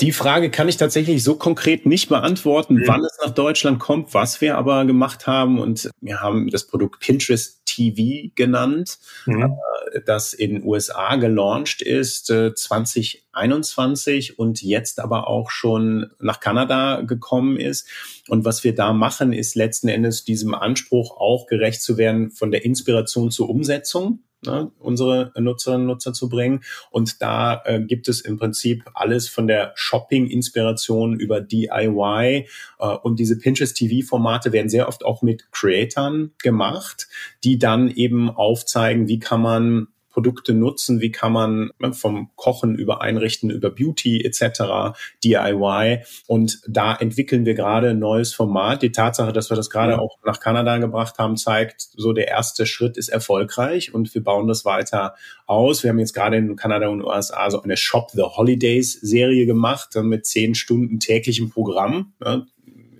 Die 0.00 0.12
Frage 0.12 0.50
kann 0.50 0.68
ich 0.68 0.78
tatsächlich 0.78 1.22
so 1.22 1.36
konkret 1.36 1.84
nicht 1.84 2.08
beantworten, 2.08 2.76
mhm. 2.76 2.84
wann 2.86 3.04
es 3.04 3.18
nach 3.22 3.34
Deutschland 3.34 3.80
kommt. 3.80 4.14
Was 4.14 4.40
wir 4.40 4.56
aber 4.56 4.86
gemacht 4.86 5.26
haben, 5.26 5.60
und 5.60 5.90
wir 6.00 6.20
haben 6.20 6.48
das 6.48 6.66
Produkt 6.66 7.00
Pinterest 7.00 7.60
TV 7.66 8.30
genannt, 8.34 8.98
mhm. 9.26 9.58
Äh, 9.92 10.00
das 10.06 10.32
in 10.32 10.64
USA 10.64 11.16
gelauncht 11.16 11.82
ist 11.82 12.26
2021 12.26 14.30
äh, 14.30 14.32
und 14.36 14.62
jetzt 14.62 15.00
aber 15.00 15.28
auch 15.28 15.50
schon 15.50 16.06
nach 16.18 16.40
Kanada 16.40 17.02
gekommen 17.02 17.58
ist. 17.58 17.86
Und 18.28 18.46
was 18.46 18.64
wir 18.64 18.74
da 18.74 18.94
machen, 18.94 19.34
ist 19.34 19.54
letzten 19.54 19.88
Endes 19.88 20.24
diesem 20.24 20.54
Anspruch 20.54 21.18
auch 21.18 21.46
gerecht 21.46 21.82
zu 21.82 21.98
werden 21.98 22.30
von 22.30 22.50
der 22.50 22.64
Inspiration 22.64 23.30
zur 23.30 23.50
Umsetzung 23.50 24.20
ne, 24.44 24.70
unsere 24.78 25.32
Nutzerinnen 25.38 25.82
und 25.82 25.88
Nutzer 25.88 26.12
zu 26.12 26.28
bringen. 26.28 26.62
Und 26.90 27.22
da 27.22 27.62
äh, 27.64 27.80
gibt 27.80 28.08
es 28.08 28.20
im 28.20 28.38
Prinzip 28.38 28.84
alles 28.94 29.28
von 29.28 29.46
der 29.46 29.72
Shopping-Inspiration 29.74 31.18
über 31.18 31.40
DIY 31.40 32.46
äh, 32.78 32.86
und 32.86 33.18
diese 33.18 33.38
Pinterest 33.38 33.76
TV-Formate 33.76 34.52
werden 34.52 34.68
sehr 34.68 34.88
oft 34.88 35.04
auch 35.04 35.22
mit 35.22 35.50
Creatern 35.52 36.32
gemacht, 36.42 37.08
die 37.44 37.58
dann 37.58 37.90
eben 37.90 38.30
aufzeigen, 38.30 39.08
wie 39.08 39.18
kann 39.18 39.42
man 39.42 39.88
Produkte 40.20 40.52
nutzen, 40.52 41.00
wie 41.00 41.10
kann 41.10 41.32
man 41.32 41.70
ne, 41.78 41.94
vom 41.94 42.28
Kochen 42.36 42.74
über 42.74 43.00
Einrichten, 43.00 43.48
über 43.48 43.70
Beauty 43.70 44.22
etc., 44.22 44.94
DIY. 45.24 46.02
Und 46.26 46.60
da 46.68 46.94
entwickeln 46.94 47.46
wir 47.46 47.54
gerade 47.54 47.90
ein 47.90 47.98
neues 47.98 48.34
Format. 48.34 48.82
Die 48.82 48.92
Tatsache, 48.92 49.32
dass 49.32 49.50
wir 49.50 49.56
das 49.56 49.70
gerade 49.70 49.92
ja. 49.92 49.98
auch 49.98 50.18
nach 50.26 50.38
Kanada 50.38 50.76
gebracht 50.76 51.18
haben, 51.18 51.38
zeigt, 51.38 51.88
so 51.96 52.12
der 52.12 52.28
erste 52.28 52.66
Schritt 52.66 52.98
ist 52.98 53.08
erfolgreich 53.08 53.94
und 53.94 54.14
wir 54.14 54.22
bauen 54.22 54.46
das 54.46 54.66
weiter 54.66 55.14
aus. 55.46 55.82
Wir 55.82 55.88
haben 55.88 55.98
jetzt 55.98 56.12
gerade 56.12 56.36
in 56.36 56.54
Kanada 56.54 56.88
und 56.88 57.02
USA 57.02 57.50
so 57.50 57.62
eine 57.62 57.78
Shop 57.78 58.10
the 58.10 58.22
Holidays 58.22 58.92
Serie 58.92 59.46
gemacht 59.46 59.94
mit 60.02 60.26
zehn 60.26 60.54
Stunden 60.54 61.00
täglichem 61.00 61.48
Programm 61.48 62.12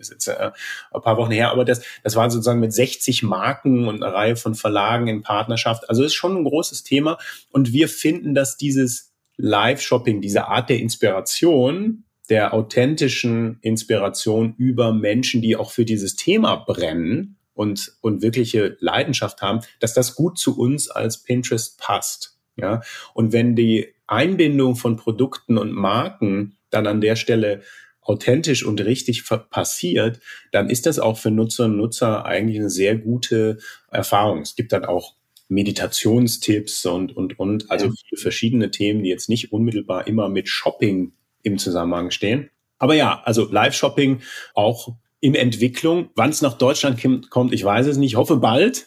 ist 0.01 0.11
jetzt 0.11 0.29
äh, 0.29 0.51
ein 0.93 1.03
paar 1.03 1.17
Wochen 1.17 1.31
her, 1.31 1.51
aber 1.51 1.65
das, 1.65 1.83
das 2.03 2.17
war 2.17 2.31
sozusagen 2.31 2.61
mit 2.61 2.73
60 2.73 3.23
Marken 3.23 3.87
und 3.87 4.03
einer 4.03 4.15
Reihe 4.15 4.37
von 4.37 4.55
Verlagen 4.55 5.07
in 5.07 5.23
Partnerschaft. 5.23 5.89
Also 5.89 6.03
ist 6.05 6.15
schon 6.15 6.37
ein 6.37 6.45
großes 6.45 6.83
Thema. 6.83 7.19
Und 7.51 7.73
wir 7.73 7.89
finden, 7.89 8.35
dass 8.35 8.57
dieses 8.57 9.13
Live-Shopping, 9.37 10.21
diese 10.21 10.49
Art 10.49 10.69
der 10.71 10.79
Inspiration, 10.79 12.05
der 12.29 12.55
authentischen 12.55 13.59
Inspiration 13.61 14.55
über 14.57 14.93
Menschen, 14.93 15.43
die 15.43 15.57
auch 15.57 15.71
für 15.71 15.85
dieses 15.85 16.17
Thema 16.17 16.57
brennen 16.57 17.37
und, 17.55 17.93
und 18.01 18.23
wirkliche 18.23 18.77
Leidenschaft 18.81 19.43
haben, 19.43 19.61
dass 19.81 19.95
das 19.95 20.15
gut 20.15 20.39
zu 20.39 20.59
uns 20.59 20.89
als 20.89 21.23
Pinterest 21.23 21.79
passt. 21.79 22.39
Ja, 22.57 22.83
und 23.15 23.33
wenn 23.33 23.57
die 23.57 23.89
Einbindung 24.07 24.77
von 24.77 24.97
Produkten 24.97 25.57
und 25.57 25.73
Marken 25.73 26.57
dann 26.71 26.87
an 26.87 27.01
der 27.01 27.17
Stelle 27.17 27.63
authentisch 28.03 28.65
und 28.65 28.81
richtig 28.81 29.25
passiert, 29.51 30.21
dann 30.53 30.71
ist 30.71 30.87
das 30.87 30.99
auch 30.99 31.19
für 31.19 31.31
Nutzerinnen 31.31 31.79
und 31.79 31.85
Nutzer 31.85 32.25
eigentlich 32.25 32.59
eine 32.59 32.71
sehr 32.71 32.97
gute 32.97 33.59
Erfahrung. 33.91 34.41
Es 34.41 34.57
gibt 34.57 34.73
dann 34.73 34.85
auch 34.85 35.15
Meditationstipps 35.49 36.87
und, 36.87 37.17
und, 37.17 37.39
und, 37.39 37.71
also 37.71 37.91
viele 37.91 38.21
verschiedene 38.21 38.71
Themen, 38.71 39.03
die 39.03 39.11
jetzt 39.11 39.29
nicht 39.29 39.53
unmittelbar 39.53 40.07
immer 40.07 40.29
mit 40.29 40.49
Shopping 40.49 41.13
im 41.43 41.59
Zusammenhang 41.59 42.11
stehen. 42.11 42.51
Aber 42.79 42.95
ja, 42.95 43.21
also 43.25 43.51
Live-Shopping 43.51 44.21
auch 44.55 44.95
in 45.21 45.35
Entwicklung. 45.35 46.11
Wann 46.15 46.31
es 46.31 46.41
nach 46.41 46.55
Deutschland 46.55 47.01
kommt, 47.31 47.53
ich 47.53 47.63
weiß 47.63 47.87
es 47.87 47.99
nicht. 47.99 48.13
Ich 48.13 48.17
hoffe 48.17 48.39
bald. 48.39 48.87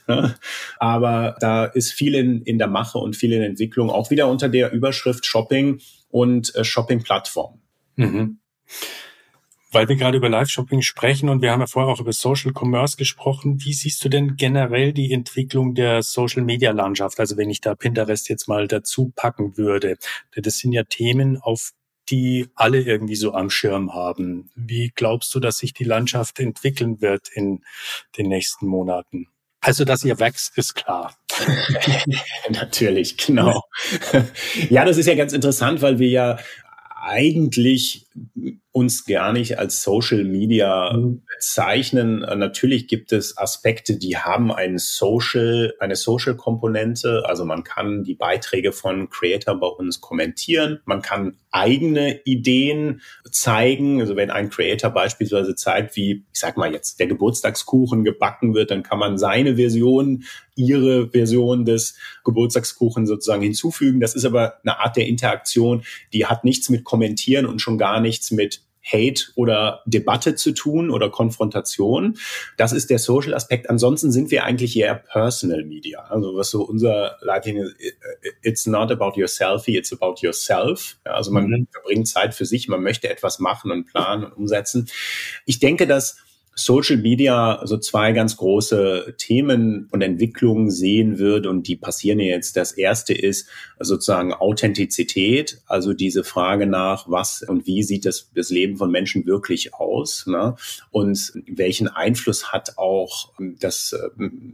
Aber 0.79 1.35
da 1.39 1.65
ist 1.65 1.91
viel 1.91 2.15
in, 2.15 2.41
in 2.41 2.57
der 2.57 2.67
Mache 2.67 2.97
und 2.97 3.15
viel 3.15 3.33
in 3.33 3.43
Entwicklung. 3.43 3.89
Auch 3.89 4.09
wieder 4.09 4.27
unter 4.27 4.49
der 4.49 4.71
Überschrift 4.71 5.25
Shopping 5.25 5.79
und 6.09 6.55
äh, 6.55 6.63
Shopping-Plattform. 6.63 7.61
Mhm. 7.95 8.39
Weil 9.71 9.89
wir 9.89 9.95
gerade 9.95 10.17
über 10.17 10.29
Live-Shopping 10.29 10.83
sprechen 10.83 11.29
und 11.29 11.41
wir 11.41 11.51
haben 11.51 11.61
ja 11.61 11.67
vorher 11.67 11.91
auch 11.91 11.99
über 11.99 12.13
Social 12.13 12.53
Commerce 12.55 12.95
gesprochen. 12.95 13.63
Wie 13.63 13.73
siehst 13.73 14.05
du 14.05 14.09
denn 14.09 14.35
generell 14.35 14.93
die 14.93 15.11
Entwicklung 15.11 15.73
der 15.73 16.03
Social-Media-Landschaft? 16.03 17.19
Also 17.19 17.37
wenn 17.37 17.49
ich 17.49 17.59
da 17.59 17.73
Pinterest 17.73 18.29
jetzt 18.29 18.47
mal 18.47 18.67
dazu 18.67 19.11
packen 19.15 19.57
würde. 19.57 19.97
Das 20.35 20.59
sind 20.59 20.73
ja 20.73 20.83
Themen, 20.83 21.37
auf 21.41 21.71
die 22.09 22.49
alle 22.55 22.81
irgendwie 22.81 23.15
so 23.15 23.33
am 23.33 23.49
Schirm 23.49 23.93
haben. 23.93 24.49
Wie 24.55 24.91
glaubst 24.93 25.33
du, 25.33 25.39
dass 25.39 25.57
sich 25.57 25.73
die 25.73 25.85
Landschaft 25.85 26.39
entwickeln 26.39 27.01
wird 27.01 27.29
in 27.33 27.63
den 28.17 28.27
nächsten 28.27 28.67
Monaten? 28.67 29.27
Also, 29.61 29.85
dass 29.85 30.03
ihr 30.03 30.19
wächst, 30.19 30.57
ist 30.57 30.75
klar. 30.75 31.15
Natürlich, 32.49 33.15
genau. 33.15 33.63
ja, 34.69 34.83
das 34.83 34.97
ist 34.97 35.05
ja 35.05 35.15
ganz 35.15 35.31
interessant, 35.31 35.81
weil 35.81 35.99
wir 35.99 36.09
ja 36.09 36.39
eigentlich 37.01 38.02
uns 38.71 39.05
gar 39.05 39.33
nicht 39.33 39.59
als 39.59 39.83
Social 39.83 40.23
Media 40.23 40.93
mhm. 40.93 41.21
bezeichnen. 41.35 42.19
Natürlich 42.19 42.87
gibt 42.87 43.11
es 43.11 43.37
Aspekte, 43.37 43.97
die 43.97 44.17
haben 44.17 44.51
ein 44.51 44.79
Social, 44.79 45.73
eine 45.79 45.95
Social 45.95 46.35
Komponente. 46.35 47.23
Also 47.25 47.45
man 47.45 47.63
kann 47.63 48.03
die 48.03 48.15
Beiträge 48.15 48.71
von 48.71 49.09
Creator 49.09 49.59
bei 49.59 49.67
uns 49.67 50.01
kommentieren. 50.01 50.79
Man 50.85 51.03
kann 51.03 51.37
eigene 51.51 52.21
Ideen 52.23 53.01
zeigen. 53.29 54.01
Also 54.01 54.15
wenn 54.15 54.31
ein 54.31 54.49
Creator 54.49 54.89
beispielsweise 54.89 55.55
zeigt, 55.55 55.95
wie, 55.95 56.25
ich 56.33 56.39
sag 56.39 56.57
mal 56.57 56.73
jetzt, 56.73 56.99
der 56.99 57.07
Geburtstagskuchen 57.07 58.03
gebacken 58.03 58.55
wird, 58.55 58.71
dann 58.71 58.81
kann 58.81 58.97
man 58.97 59.19
seine 59.19 59.55
Version, 59.55 60.23
ihre 60.55 61.09
Version 61.09 61.65
des 61.65 61.95
Geburtstagskuchen 62.23 63.05
sozusagen 63.05 63.43
hinzufügen. 63.43 63.99
Das 63.99 64.15
ist 64.15 64.25
aber 64.25 64.59
eine 64.63 64.79
Art 64.79 64.97
der 64.97 65.07
Interaktion, 65.07 65.83
die 66.11 66.25
hat 66.25 66.43
nichts 66.43 66.69
mit 66.69 66.83
Kommentieren 66.83 67.45
und 67.45 67.59
schon 67.59 67.77
gar 67.77 67.99
nichts 68.03 68.29
mit 68.29 68.61
Hate 68.83 69.31
oder 69.35 69.81
Debatte 69.85 70.35
zu 70.35 70.51
tun 70.51 70.89
oder 70.89 71.09
Konfrontation. 71.09 72.17
Das 72.57 72.73
ist 72.73 72.89
der 72.89 72.99
Social 72.99 73.33
Aspekt. 73.33 73.69
Ansonsten 73.69 74.11
sind 74.11 74.29
wir 74.29 74.43
eigentlich 74.43 74.77
eher 74.77 74.95
Personal 74.95 75.63
Media. 75.63 76.01
Also 76.09 76.35
was 76.35 76.51
so 76.51 76.63
unser 76.63 77.17
Leitung 77.21 77.57
ist, 77.57 77.75
it's 78.41 78.65
not 78.65 78.91
about 78.91 79.19
your 79.19 79.27
selfie, 79.27 79.77
it's 79.77 79.93
about 79.93 80.15
yourself. 80.21 80.97
also 81.05 81.31
man 81.31 81.47
mhm. 81.47 81.67
verbringt 81.71 82.07
Zeit 82.07 82.35
für 82.35 82.45
sich, 82.45 82.67
man 82.67 82.83
möchte 82.83 83.09
etwas 83.09 83.39
machen 83.39 83.71
und 83.71 83.85
planen 83.85 84.25
und 84.25 84.33
umsetzen. 84.33 84.89
Ich 85.45 85.59
denke, 85.59 85.87
dass 85.87 86.17
Social 86.55 86.97
Media 86.97 87.61
so 87.65 87.77
zwei 87.77 88.11
ganz 88.11 88.37
große 88.37 89.15
Themen 89.17 89.87
und 89.91 90.01
Entwicklungen 90.01 90.69
sehen 90.69 91.17
wird 91.17 91.47
und 91.47 91.67
die 91.67 91.75
passieren 91.75 92.19
jetzt. 92.19 92.57
Das 92.57 92.71
erste 92.71 93.13
ist 93.13 93.49
sozusagen 93.79 94.33
Authentizität, 94.33 95.61
also 95.65 95.93
diese 95.93 96.23
Frage 96.23 96.67
nach, 96.67 97.09
was 97.09 97.43
und 97.43 97.65
wie 97.65 97.83
sieht 97.83 98.05
das, 98.05 98.29
das 98.35 98.49
Leben 98.49 98.77
von 98.77 98.91
Menschen 98.91 99.25
wirklich 99.25 99.73
aus 99.73 100.25
ne? 100.27 100.55
und 100.91 101.33
welchen 101.47 101.87
Einfluss 101.87 102.51
hat 102.51 102.77
auch 102.77 103.33
das 103.59 103.95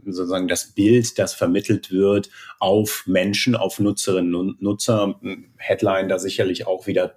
sozusagen 0.06 0.48
das 0.48 0.72
Bild, 0.72 1.18
das 1.18 1.34
vermittelt 1.34 1.90
wird 1.90 2.30
auf 2.58 3.04
Menschen, 3.06 3.54
auf 3.56 3.78
Nutzerinnen 3.78 4.34
und 4.34 4.62
Nutzer. 4.62 5.20
Headline 5.56 6.08
da 6.08 6.18
sicherlich 6.18 6.66
auch 6.66 6.86
wieder 6.86 7.16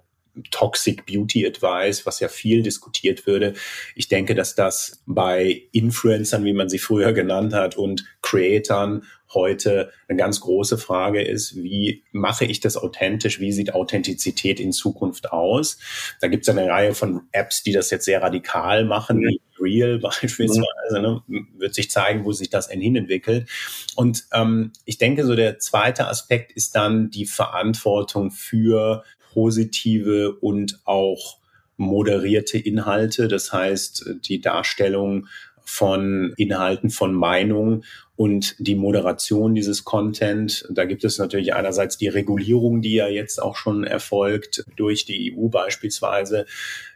Toxic 0.50 1.06
Beauty 1.06 1.46
Advice, 1.46 2.06
was 2.06 2.20
ja 2.20 2.28
viel 2.28 2.62
diskutiert 2.62 3.26
würde. 3.26 3.54
Ich 3.94 4.08
denke, 4.08 4.34
dass 4.34 4.54
das 4.54 5.02
bei 5.06 5.62
Influencern, 5.72 6.44
wie 6.44 6.52
man 6.52 6.68
sie 6.68 6.78
früher 6.78 7.12
genannt 7.12 7.54
hat, 7.54 7.76
und 7.76 8.04
Creatern 8.22 9.02
heute 9.34 9.90
eine 10.08 10.16
ganz 10.16 10.40
große 10.40 10.78
Frage 10.78 11.22
ist, 11.22 11.56
wie 11.56 12.04
mache 12.12 12.44
ich 12.44 12.60
das 12.60 12.76
authentisch? 12.76 13.40
Wie 13.40 13.52
sieht 13.52 13.74
Authentizität 13.74 14.60
in 14.60 14.72
Zukunft 14.72 15.32
aus? 15.32 15.78
Da 16.20 16.28
gibt 16.28 16.44
es 16.44 16.48
eine 16.48 16.68
Reihe 16.68 16.94
von 16.94 17.22
Apps, 17.32 17.62
die 17.62 17.72
das 17.72 17.90
jetzt 17.90 18.04
sehr 18.04 18.22
radikal 18.22 18.84
machen, 18.84 19.20
wie 19.20 19.40
Real 19.60 19.98
beispielsweise, 20.02 21.00
ne, 21.00 21.22
wird 21.56 21.74
sich 21.74 21.90
zeigen, 21.90 22.24
wo 22.24 22.32
sich 22.32 22.50
das 22.50 22.70
hin 22.70 22.96
entwickelt. 22.96 23.48
Und 23.96 24.24
ähm, 24.32 24.72
ich 24.84 24.98
denke, 24.98 25.24
so 25.24 25.34
der 25.34 25.58
zweite 25.58 26.08
Aspekt 26.08 26.52
ist 26.52 26.76
dann 26.76 27.10
die 27.10 27.26
Verantwortung 27.26 28.30
für 28.30 29.04
positive 29.34 30.36
und 30.40 30.80
auch 30.84 31.38
moderierte 31.76 32.56
Inhalte. 32.56 33.26
Das 33.26 33.52
heißt, 33.52 34.14
die 34.28 34.40
Darstellung 34.40 35.26
von 35.64 36.34
Inhalten, 36.36 36.90
von 36.90 37.14
Meinungen 37.14 37.84
und 38.16 38.54
die 38.58 38.76
Moderation 38.76 39.54
dieses 39.54 39.84
Content. 39.84 40.66
Da 40.70 40.84
gibt 40.84 41.04
es 41.04 41.18
natürlich 41.18 41.54
einerseits 41.54 41.96
die 41.96 42.08
Regulierung, 42.08 42.80
die 42.80 42.94
ja 42.94 43.08
jetzt 43.08 43.42
auch 43.42 43.56
schon 43.56 43.82
erfolgt 43.82 44.64
durch 44.76 45.04
die 45.04 45.34
EU 45.34 45.48
beispielsweise, 45.48 46.46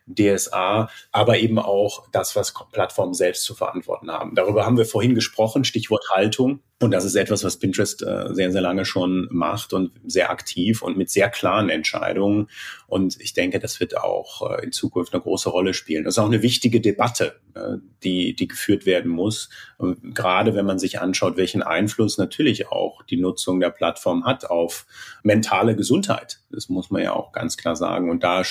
DSA, 0.06 0.88
aber 1.10 1.38
eben 1.38 1.58
auch 1.58 2.08
das, 2.12 2.36
was 2.36 2.54
Plattformen 2.72 3.14
selbst 3.14 3.42
zu 3.44 3.54
verantworten 3.54 4.10
haben. 4.10 4.34
Darüber 4.34 4.64
haben 4.64 4.78
wir 4.78 4.86
vorhin 4.86 5.14
gesprochen, 5.14 5.64
Stichwort 5.64 6.04
Haltung. 6.10 6.60
Und 6.80 6.92
das 6.92 7.04
ist 7.04 7.16
etwas, 7.16 7.42
was 7.42 7.58
Pinterest 7.58 8.02
äh, 8.04 8.32
sehr, 8.32 8.52
sehr 8.52 8.60
lange 8.60 8.84
schon 8.84 9.26
macht 9.32 9.72
und 9.72 9.90
sehr 10.06 10.30
aktiv 10.30 10.80
und 10.80 10.96
mit 10.96 11.10
sehr 11.10 11.28
klaren 11.28 11.70
Entscheidungen. 11.70 12.48
Und 12.86 13.20
ich 13.20 13.32
denke, 13.32 13.58
das 13.58 13.80
wird 13.80 13.96
auch 13.96 14.48
äh, 14.48 14.64
in 14.64 14.70
Zukunft 14.70 15.12
eine 15.12 15.20
große 15.20 15.48
Rolle 15.48 15.74
spielen. 15.74 16.04
Das 16.04 16.14
ist 16.14 16.18
auch 16.18 16.26
eine 16.26 16.42
wichtige 16.42 16.80
Debatte, 16.80 17.40
äh, 17.54 17.78
die, 18.04 18.36
die 18.36 18.46
geführt 18.46 18.86
werden 18.86 19.10
muss. 19.10 19.48
Und 19.76 20.14
gerade 20.14 20.54
wenn 20.54 20.66
man 20.66 20.78
sich 20.78 21.00
anschaut, 21.00 21.36
welchen 21.36 21.64
Einfluss 21.64 22.16
natürlich 22.16 22.68
auch 22.68 23.02
die 23.02 23.16
Nutzung 23.16 23.58
der 23.58 23.70
Plattform 23.70 24.24
hat 24.24 24.48
auf 24.48 24.86
mentale 25.24 25.74
Gesundheit. 25.74 26.42
Das 26.50 26.68
muss 26.68 26.90
man 26.90 27.02
ja 27.02 27.12
auch 27.12 27.32
ganz 27.32 27.56
klar 27.56 27.74
sagen. 27.74 28.08
Und 28.08 28.22
da, 28.22 28.44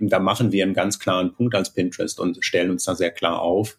da 0.00 0.20
machen 0.20 0.52
wir 0.52 0.64
einen 0.64 0.72
ganz 0.72 0.98
klaren 0.98 1.34
Punkt 1.34 1.54
als 1.54 1.74
Pinterest 1.74 2.18
und 2.18 2.42
stellen 2.42 2.70
uns 2.70 2.84
da 2.84 2.94
sehr 2.94 3.10
klar 3.10 3.42
auf 3.42 3.76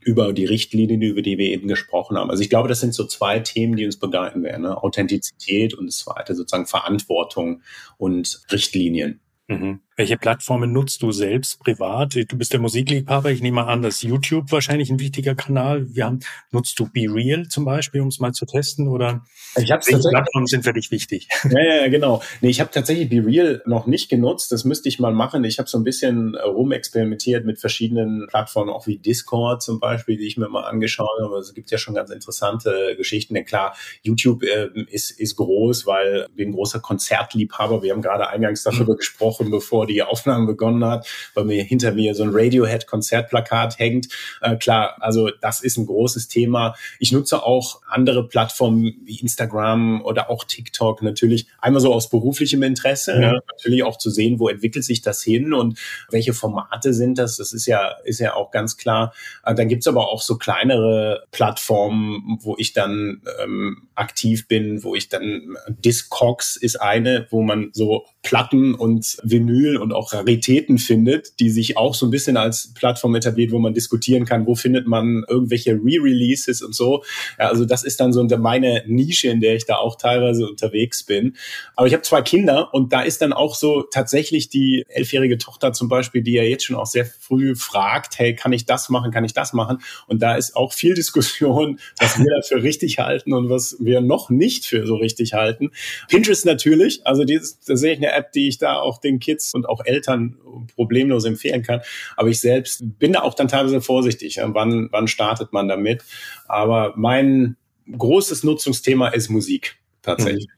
über 0.00 0.32
die 0.32 0.46
Richtlinien, 0.46 1.02
über 1.02 1.22
die 1.22 1.38
wir 1.38 1.50
eben 1.50 1.68
gesprochen 1.68 2.16
haben. 2.16 2.30
Also 2.30 2.42
ich 2.42 2.50
glaube, 2.50 2.68
das 2.68 2.80
sind 2.80 2.94
so 2.94 3.06
zwei 3.06 3.40
Themen, 3.40 3.76
die 3.76 3.84
uns 3.84 3.98
begleiten 3.98 4.42
werden. 4.42 4.62
Ne? 4.62 4.82
Authentizität 4.82 5.74
und 5.74 5.86
das 5.86 5.98
zweite 5.98 6.34
sozusagen 6.34 6.66
Verantwortung 6.66 7.62
und 7.98 8.42
Richtlinien. 8.50 9.20
Mhm. 9.48 9.80
Welche 10.00 10.16
Plattformen 10.16 10.72
nutzt 10.72 11.02
du 11.02 11.12
selbst 11.12 11.60
privat? 11.60 12.14
Du 12.14 12.38
bist 12.38 12.54
der 12.54 12.60
Musikliebhaber. 12.60 13.32
Ich 13.32 13.42
nehme 13.42 13.66
an, 13.66 13.82
dass 13.82 14.00
YouTube 14.00 14.50
wahrscheinlich 14.50 14.88
ein 14.88 14.98
wichtiger 14.98 15.34
Kanal. 15.34 15.94
Wir 15.94 16.06
haben, 16.06 16.20
nutzt 16.52 16.78
du 16.78 16.88
Be 16.90 17.02
Real 17.06 17.48
zum 17.48 17.66
Beispiel, 17.66 18.00
um 18.00 18.08
es 18.08 18.18
mal 18.18 18.32
zu 18.32 18.46
testen? 18.46 18.88
Oder 18.88 19.26
ich 19.58 19.68
welche 19.68 20.08
Plattformen 20.08 20.46
sind 20.46 20.64
für 20.64 20.72
dich 20.72 20.90
wichtig? 20.90 21.28
Ja, 21.50 21.82
ja, 21.82 21.88
genau. 21.88 22.22
Nee, 22.40 22.48
ich 22.48 22.60
habe 22.60 22.70
tatsächlich 22.70 23.10
Be 23.10 23.22
Real 23.26 23.60
noch 23.66 23.86
nicht 23.86 24.08
genutzt. 24.08 24.52
Das 24.52 24.64
müsste 24.64 24.88
ich 24.88 25.00
mal 25.00 25.12
machen. 25.12 25.44
Ich 25.44 25.58
habe 25.58 25.68
so 25.68 25.76
ein 25.76 25.84
bisschen 25.84 26.34
äh, 26.34 26.42
rumexperimentiert 26.44 27.44
mit 27.44 27.58
verschiedenen 27.58 28.26
Plattformen, 28.26 28.70
auch 28.70 28.86
wie 28.86 28.96
Discord 28.96 29.62
zum 29.62 29.80
Beispiel, 29.80 30.16
die 30.16 30.26
ich 30.26 30.38
mir 30.38 30.48
mal 30.48 30.62
angeschaut 30.62 31.20
habe. 31.22 31.36
Es 31.38 31.52
gibt 31.52 31.70
ja 31.70 31.76
schon 31.76 31.92
ganz 31.92 32.08
interessante 32.08 32.94
Geschichten. 32.96 33.34
Denn 33.34 33.44
klar, 33.44 33.76
YouTube 34.02 34.44
äh, 34.44 34.70
ist, 34.88 35.10
ist 35.10 35.36
groß, 35.36 35.86
weil 35.86 36.26
bin 36.34 36.50
ein 36.50 36.52
großer 36.52 36.80
Konzertliebhaber. 36.80 37.82
Wir 37.82 37.92
haben 37.92 38.00
gerade 38.00 38.30
eingangs 38.30 38.62
darüber 38.62 38.94
mhm. 38.94 38.98
gesprochen, 38.98 39.50
bevor 39.50 39.86
die 39.92 40.02
Aufnahme 40.02 40.46
begonnen 40.46 40.84
hat, 40.84 41.06
weil 41.34 41.44
mir 41.44 41.62
hinter 41.62 41.92
mir 41.92 42.14
so 42.14 42.22
ein 42.22 42.30
Radiohead-Konzertplakat 42.32 43.78
hängt. 43.78 44.08
Äh, 44.40 44.56
klar, 44.56 44.96
also 45.00 45.30
das 45.40 45.60
ist 45.60 45.76
ein 45.76 45.86
großes 45.86 46.28
Thema. 46.28 46.74
Ich 46.98 47.12
nutze 47.12 47.42
auch 47.42 47.80
andere 47.88 48.26
Plattformen 48.26 48.94
wie 49.04 49.20
Instagram 49.20 50.02
oder 50.02 50.30
auch 50.30 50.44
TikTok 50.44 51.02
natürlich 51.02 51.46
einmal 51.58 51.80
so 51.80 51.92
aus 51.92 52.08
beruflichem 52.08 52.62
Interesse, 52.62 53.16
mhm. 53.16 53.22
ja, 53.22 53.32
natürlich 53.52 53.82
auch 53.82 53.98
zu 53.98 54.10
sehen, 54.10 54.38
wo 54.38 54.48
entwickelt 54.48 54.84
sich 54.84 55.02
das 55.02 55.22
hin 55.22 55.52
und 55.52 55.78
welche 56.10 56.32
Formate 56.32 56.94
sind 56.94 57.18
das. 57.18 57.36
Das 57.36 57.52
ist 57.52 57.66
ja, 57.66 57.96
ist 58.04 58.20
ja 58.20 58.34
auch 58.34 58.50
ganz 58.50 58.76
klar. 58.76 59.12
Äh, 59.44 59.54
dann 59.54 59.68
gibt's 59.68 59.86
aber 59.86 60.08
auch 60.08 60.22
so 60.22 60.36
kleinere 60.36 61.24
Plattformen, 61.30 62.38
wo 62.42 62.54
ich 62.58 62.72
dann 62.72 63.22
ähm, 63.42 63.88
aktiv 63.94 64.48
bin, 64.48 64.82
wo 64.82 64.94
ich 64.94 65.08
dann 65.08 65.56
Discogs 65.68 66.56
ist 66.56 66.80
eine, 66.80 67.26
wo 67.30 67.42
man 67.42 67.70
so 67.72 68.06
Platten 68.22 68.74
und 68.74 69.18
Vinyl 69.22 69.69
und 69.76 69.92
auch 69.92 70.12
Raritäten 70.12 70.78
findet, 70.78 71.38
die 71.40 71.50
sich 71.50 71.76
auch 71.76 71.94
so 71.94 72.06
ein 72.06 72.10
bisschen 72.10 72.36
als 72.36 72.72
Plattform 72.74 73.14
etabliert, 73.14 73.52
wo 73.52 73.58
man 73.58 73.74
diskutieren 73.74 74.24
kann, 74.24 74.46
wo 74.46 74.54
findet 74.54 74.86
man 74.86 75.24
irgendwelche 75.28 75.72
Re-Releases 75.72 76.62
und 76.62 76.74
so. 76.74 77.02
Ja, 77.38 77.48
also 77.48 77.64
das 77.64 77.84
ist 77.84 78.00
dann 78.00 78.12
so 78.12 78.24
meine 78.38 78.84
Nische, 78.86 79.28
in 79.28 79.40
der 79.40 79.54
ich 79.54 79.66
da 79.66 79.76
auch 79.76 79.96
teilweise 79.96 80.48
unterwegs 80.48 81.04
bin. 81.04 81.36
Aber 81.76 81.86
ich 81.86 81.92
habe 81.92 82.02
zwei 82.02 82.22
Kinder 82.22 82.72
und 82.72 82.92
da 82.92 83.02
ist 83.02 83.22
dann 83.22 83.32
auch 83.32 83.54
so 83.54 83.82
tatsächlich 83.82 84.48
die 84.48 84.84
elfjährige 84.88 85.38
Tochter 85.38 85.72
zum 85.72 85.88
Beispiel, 85.88 86.22
die 86.22 86.32
ja 86.32 86.42
jetzt 86.42 86.64
schon 86.64 86.76
auch 86.76 86.86
sehr 86.86 87.04
früh 87.04 87.54
fragt, 87.54 88.18
hey, 88.18 88.34
kann 88.34 88.52
ich 88.52 88.66
das 88.66 88.88
machen, 88.88 89.10
kann 89.10 89.24
ich 89.24 89.32
das 89.32 89.52
machen? 89.52 89.78
Und 90.06 90.22
da 90.22 90.36
ist 90.36 90.56
auch 90.56 90.72
viel 90.72 90.94
Diskussion, 90.94 91.78
was 91.98 92.18
wir 92.18 92.30
dafür 92.36 92.62
richtig 92.62 92.98
halten 92.98 93.32
und 93.32 93.50
was 93.50 93.76
wir 93.80 94.00
noch 94.00 94.30
nicht 94.30 94.66
für 94.66 94.86
so 94.86 94.96
richtig 94.96 95.34
halten. 95.34 95.70
Pinterest 96.08 96.46
natürlich, 96.46 97.06
also 97.06 97.24
das, 97.24 97.58
das 97.60 97.80
sehe 97.80 97.92
ich 97.92 97.98
eine 97.98 98.12
App, 98.12 98.32
die 98.32 98.48
ich 98.48 98.58
da 98.58 98.78
auch 98.80 98.98
den 98.98 99.18
Kids 99.18 99.52
und 99.60 99.68
auch 99.68 99.84
Eltern 99.84 100.36
problemlos 100.74 101.24
empfehlen 101.24 101.62
kann. 101.62 101.80
Aber 102.16 102.28
ich 102.28 102.40
selbst 102.40 102.82
bin 102.98 103.12
da 103.12 103.20
auch 103.20 103.34
dann 103.34 103.48
teilweise 103.48 103.80
vorsichtig. 103.80 104.40
Wann, 104.42 104.88
wann 104.90 105.08
startet 105.08 105.52
man 105.52 105.68
damit? 105.68 106.02
Aber 106.48 106.94
mein 106.96 107.56
großes 107.90 108.42
Nutzungsthema 108.42 109.08
ist 109.08 109.28
Musik 109.28 109.76
tatsächlich. 110.02 110.48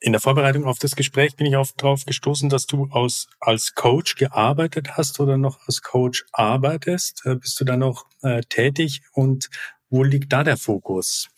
In 0.00 0.12
der 0.12 0.20
Vorbereitung 0.20 0.66
auf 0.66 0.78
das 0.78 0.96
Gespräch 0.96 1.34
bin 1.34 1.46
ich 1.46 1.56
darauf 1.78 2.04
gestoßen, 2.04 2.50
dass 2.50 2.66
du 2.66 2.88
aus, 2.90 3.26
als 3.40 3.74
Coach 3.74 4.16
gearbeitet 4.16 4.98
hast 4.98 5.18
oder 5.18 5.38
noch 5.38 5.60
als 5.66 5.80
Coach 5.80 6.26
arbeitest. 6.30 7.22
Äh, 7.24 7.36
bist 7.36 7.58
du 7.58 7.64
da 7.64 7.76
noch 7.76 8.04
äh, 8.22 8.42
tätig 8.42 9.00
und 9.12 9.48
wo 9.88 10.02
liegt 10.02 10.32
da 10.32 10.44
der 10.44 10.58
Fokus? 10.58 11.30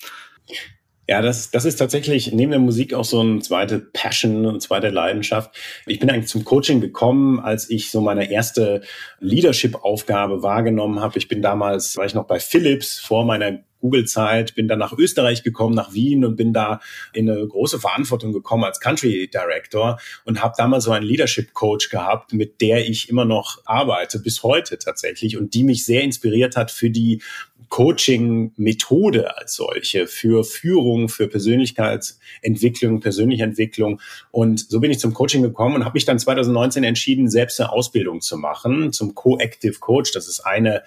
Ja, 1.08 1.22
das, 1.22 1.50
das 1.52 1.64
ist 1.64 1.76
tatsächlich 1.76 2.32
neben 2.32 2.50
der 2.50 2.60
Musik 2.60 2.92
auch 2.92 3.04
so 3.04 3.20
eine 3.20 3.40
zweite 3.40 3.78
Passion 3.78 4.44
und 4.44 4.60
zweite 4.60 4.88
Leidenschaft. 4.88 5.56
Ich 5.86 6.00
bin 6.00 6.10
eigentlich 6.10 6.28
zum 6.28 6.44
Coaching 6.44 6.80
gekommen, 6.80 7.38
als 7.38 7.70
ich 7.70 7.92
so 7.92 8.00
meine 8.00 8.30
erste 8.30 8.82
Leadership-Aufgabe 9.20 10.42
wahrgenommen 10.42 11.00
habe. 11.00 11.18
Ich 11.18 11.28
bin 11.28 11.42
damals, 11.42 11.96
war 11.96 12.06
ich 12.06 12.14
noch 12.14 12.26
bei 12.26 12.40
Philips 12.40 12.98
vor 12.98 13.24
meiner 13.24 13.60
Google-Zeit, 13.86 14.54
bin 14.54 14.66
dann 14.68 14.80
nach 14.80 14.92
Österreich 14.92 15.42
gekommen, 15.44 15.74
nach 15.74 15.92
Wien 15.92 16.24
und 16.24 16.36
bin 16.36 16.52
da 16.52 16.80
in 17.12 17.30
eine 17.30 17.46
große 17.46 17.78
Verantwortung 17.78 18.32
gekommen 18.32 18.64
als 18.64 18.80
Country 18.80 19.30
Director 19.32 19.98
und 20.24 20.42
habe 20.42 20.54
damals 20.56 20.84
so 20.84 20.90
einen 20.90 21.06
Leadership 21.06 21.54
Coach 21.54 21.88
gehabt, 21.88 22.32
mit 22.32 22.60
der 22.60 22.88
ich 22.88 23.08
immer 23.08 23.24
noch 23.24 23.62
arbeite, 23.64 24.18
bis 24.18 24.42
heute 24.42 24.78
tatsächlich 24.78 25.36
und 25.36 25.54
die 25.54 25.62
mich 25.62 25.84
sehr 25.84 26.02
inspiriert 26.02 26.56
hat 26.56 26.70
für 26.70 26.90
die 26.90 27.22
Coaching-Methode 27.68 29.36
als 29.36 29.54
solche, 29.56 30.06
für 30.06 30.44
Führung, 30.44 31.08
für 31.08 31.28
Persönlichkeitsentwicklung, 31.28 33.00
persönliche 33.00 33.44
Entwicklung. 33.44 34.00
Und 34.30 34.70
so 34.70 34.80
bin 34.80 34.90
ich 34.90 34.98
zum 34.98 35.14
Coaching 35.14 35.42
gekommen 35.42 35.76
und 35.76 35.84
habe 35.84 35.94
mich 35.94 36.04
dann 36.04 36.18
2019 36.18 36.84
entschieden, 36.84 37.28
selbst 37.28 37.60
eine 37.60 37.72
Ausbildung 37.72 38.20
zu 38.20 38.36
machen 38.36 38.92
zum 38.92 39.14
Co-Active 39.14 39.78
Coach. 39.80 40.12
Das 40.12 40.28
ist 40.28 40.40
eine 40.40 40.82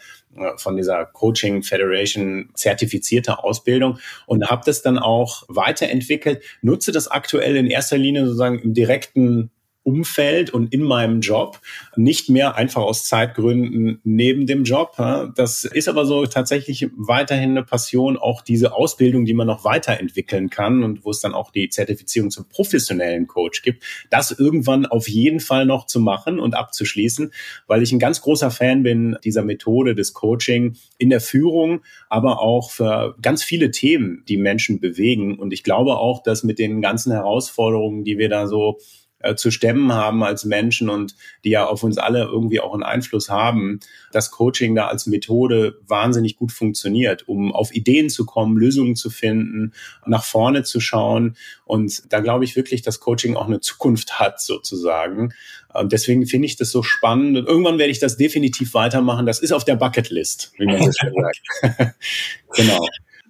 von 0.58 0.76
dieser 0.76 1.06
Coaching 1.06 1.64
Federation 1.64 2.50
zertifizierte 2.54 3.44
Ausbildung 3.44 4.00
und 4.26 4.50
habe 4.50 4.64
das 4.66 4.82
dann 4.82 4.98
auch 4.98 5.44
weiterentwickelt, 5.48 6.44
nutze 6.62 6.92
das 6.92 7.08
aktuell 7.08 7.56
in 7.56 7.68
erster 7.68 7.98
Linie 7.98 8.26
sozusagen 8.26 8.60
im 8.60 8.74
direkten 8.74 9.52
Umfeld 9.90 10.52
und 10.52 10.72
in 10.72 10.84
meinem 10.84 11.22
Job, 11.22 11.60
nicht 11.96 12.30
mehr 12.30 12.56
einfach 12.56 12.84
aus 12.84 13.06
Zeitgründen 13.06 14.00
neben 14.04 14.46
dem 14.46 14.64
Job. 14.64 14.96
Das 15.36 15.64
ist 15.64 15.90
aber 15.90 16.06
so 16.06 16.28
tatsächlich 16.28 16.88
weiterhin 16.96 17.52
eine 17.52 17.64
Passion, 17.64 18.18
auch 18.18 18.42
diese 18.44 18.74
Ausbildung, 18.76 19.26
die 19.26 19.34
man 19.34 19.48
noch 19.48 19.64
weiterentwickeln 19.64 20.52
kann 20.52 20.84
und 20.84 21.04
wo 21.06 21.10
es 21.10 21.22
dann 21.22 21.34
auch 21.34 21.50
die 21.50 21.70
Zertifizierung 21.70 22.30
zum 22.30 22.48
professionellen 22.48 23.26
Coach 23.26 23.64
gibt, 23.64 23.84
das 24.12 24.32
irgendwann 24.32 24.86
auf 24.86 25.10
jeden 25.10 25.40
Fall 25.40 25.66
noch 25.66 25.88
zu 25.88 26.00
machen 26.00 26.40
und 26.40 26.54
abzuschließen, 26.54 27.34
weil 27.66 27.82
ich 27.82 27.92
ein 27.92 28.00
ganz 28.00 28.22
großer 28.22 28.52
Fan 28.52 28.84
bin 28.84 29.18
dieser 29.24 29.44
Methode 29.44 29.96
des 29.96 30.14
Coaching 30.14 30.76
in 31.00 31.10
der 31.10 31.22
Führung, 31.22 31.82
aber 32.10 32.42
auch 32.42 32.70
für 32.70 33.16
ganz 33.22 33.44
viele 33.44 33.72
Themen, 33.72 34.24
die 34.28 34.38
Menschen 34.38 34.80
bewegen. 34.80 35.40
Und 35.40 35.52
ich 35.52 35.64
glaube 35.64 35.98
auch, 35.98 36.22
dass 36.22 36.44
mit 36.44 36.60
den 36.60 36.82
ganzen 36.82 37.12
Herausforderungen, 37.12 38.04
die 38.04 38.20
wir 38.20 38.30
da 38.30 38.46
so 38.46 38.78
äh, 39.20 39.36
zu 39.36 39.52
stemmen 39.52 39.94
haben 39.94 40.24
als 40.24 40.46
Menschen 40.46 40.90
und 40.90 41.16
die 41.44 41.50
ja 41.50 41.66
auf 41.66 41.84
uns 41.84 41.98
alle 41.98 42.24
irgendwie 42.24 42.60
auch 42.60 42.74
einen 42.74 42.84
Einfluss 42.84 43.30
haben, 43.30 43.80
dass 44.12 44.32
Coaching 44.32 44.76
da 44.76 44.88
als 44.88 45.08
Methode 45.08 45.80
wahnsinnig 45.88 46.38
gut 46.38 46.52
funktioniert, 46.52 47.28
um 47.28 47.54
auf 47.54 47.74
Ideen 47.74 48.10
zu 48.10 48.26
kommen, 48.26 48.58
Lösungen 48.58 48.96
zu 48.96 49.10
finden, 49.10 49.74
nach 50.06 50.24
vorne 50.24 50.64
zu 50.64 50.80
schauen. 50.80 51.36
Und 51.66 52.12
da 52.12 52.20
glaube 52.20 52.46
ich 52.46 52.56
wirklich, 52.56 52.82
dass 52.82 53.00
Coaching 53.00 53.36
auch 53.36 53.48
eine 53.48 53.60
Zukunft 53.60 54.20
hat 54.20 54.42
sozusagen. 54.42 55.34
Und 55.74 55.92
deswegen 55.92 56.26
finde 56.26 56.48
ich 56.48 56.56
das 56.56 56.72
so 56.72 56.82
spannend. 56.82 57.38
Und 57.38 57.48
irgendwann 57.48 57.78
werde 57.78 57.92
ich 57.92 58.00
das 58.00 58.18
definitiv 58.18 58.74
weitermachen. 58.74 59.26
Das 59.26 59.40
ist 59.40 59.52
auf 59.52 59.66
der 59.66 59.76
Bucketlist, 59.76 60.54
wie 60.58 60.66
man 60.66 60.78
das 60.78 60.96
sagt. 60.96 61.96
genau 62.56 62.80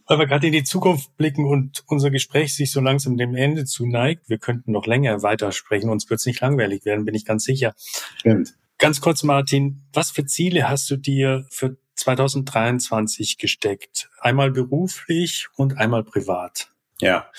weil 0.09 0.17
wir 0.17 0.27
gerade 0.27 0.47
in 0.47 0.53
die 0.53 0.63
Zukunft 0.63 1.15
blicken 1.17 1.45
und 1.45 1.83
unser 1.87 2.09
Gespräch 2.09 2.55
sich 2.55 2.71
so 2.71 2.81
langsam 2.81 3.15
dem 3.15 3.35
Ende 3.35 3.65
zuneigt. 3.65 4.27
Wir 4.27 4.39
könnten 4.39 4.71
noch 4.71 4.87
länger 4.87 5.21
weitersprechen, 5.21 5.89
uns 5.89 6.09
wird 6.09 6.19
es 6.19 6.25
nicht 6.25 6.41
langweilig 6.41 6.83
werden, 6.83 7.05
bin 7.05 7.13
ich 7.15 7.25
ganz 7.25 7.43
sicher. 7.43 7.73
Stimmt. 8.17 8.55
Ganz 8.79 9.01
kurz, 9.01 9.23
Martin, 9.23 9.83
was 9.93 10.09
für 10.09 10.25
Ziele 10.25 10.67
hast 10.67 10.89
du 10.89 10.97
dir 10.97 11.45
für 11.51 11.77
2023 11.95 13.37
gesteckt? 13.37 14.09
Einmal 14.19 14.51
beruflich 14.51 15.47
und 15.55 15.77
einmal 15.77 16.03
privat. 16.03 16.69
Ja, 17.01 17.29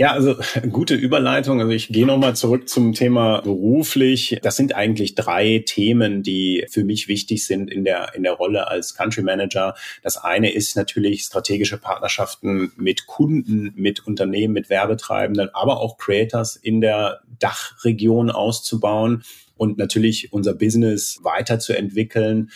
ja, 0.00 0.12
also 0.12 0.34
gute 0.72 0.94
Überleitung. 0.94 1.60
Also 1.60 1.72
ich 1.72 1.88
gehe 1.88 2.06
nochmal 2.06 2.34
zurück 2.34 2.70
zum 2.70 2.94
Thema 2.94 3.42
beruflich. 3.42 4.38
Das 4.42 4.56
sind 4.56 4.74
eigentlich 4.74 5.14
drei 5.14 5.62
Themen, 5.66 6.22
die 6.22 6.64
für 6.70 6.84
mich 6.84 7.06
wichtig 7.06 7.44
sind 7.44 7.70
in 7.70 7.84
der, 7.84 8.14
in 8.14 8.22
der 8.22 8.32
Rolle 8.32 8.68
als 8.68 8.94
Country 8.94 9.20
Manager. 9.20 9.74
Das 10.02 10.16
eine 10.16 10.54
ist 10.54 10.74
natürlich 10.74 11.24
strategische 11.24 11.76
Partnerschaften 11.76 12.72
mit 12.78 13.06
Kunden, 13.06 13.74
mit 13.76 14.06
Unternehmen, 14.06 14.54
mit 14.54 14.70
Werbetreibenden, 14.70 15.50
aber 15.52 15.80
auch 15.80 15.98
Creators 15.98 16.56
in 16.56 16.80
der 16.80 17.20
Dachregion 17.38 18.30
auszubauen 18.30 19.22
und 19.58 19.76
natürlich 19.76 20.32
unser 20.32 20.54
Business 20.54 21.20
weiterzuentwickeln 21.22 22.50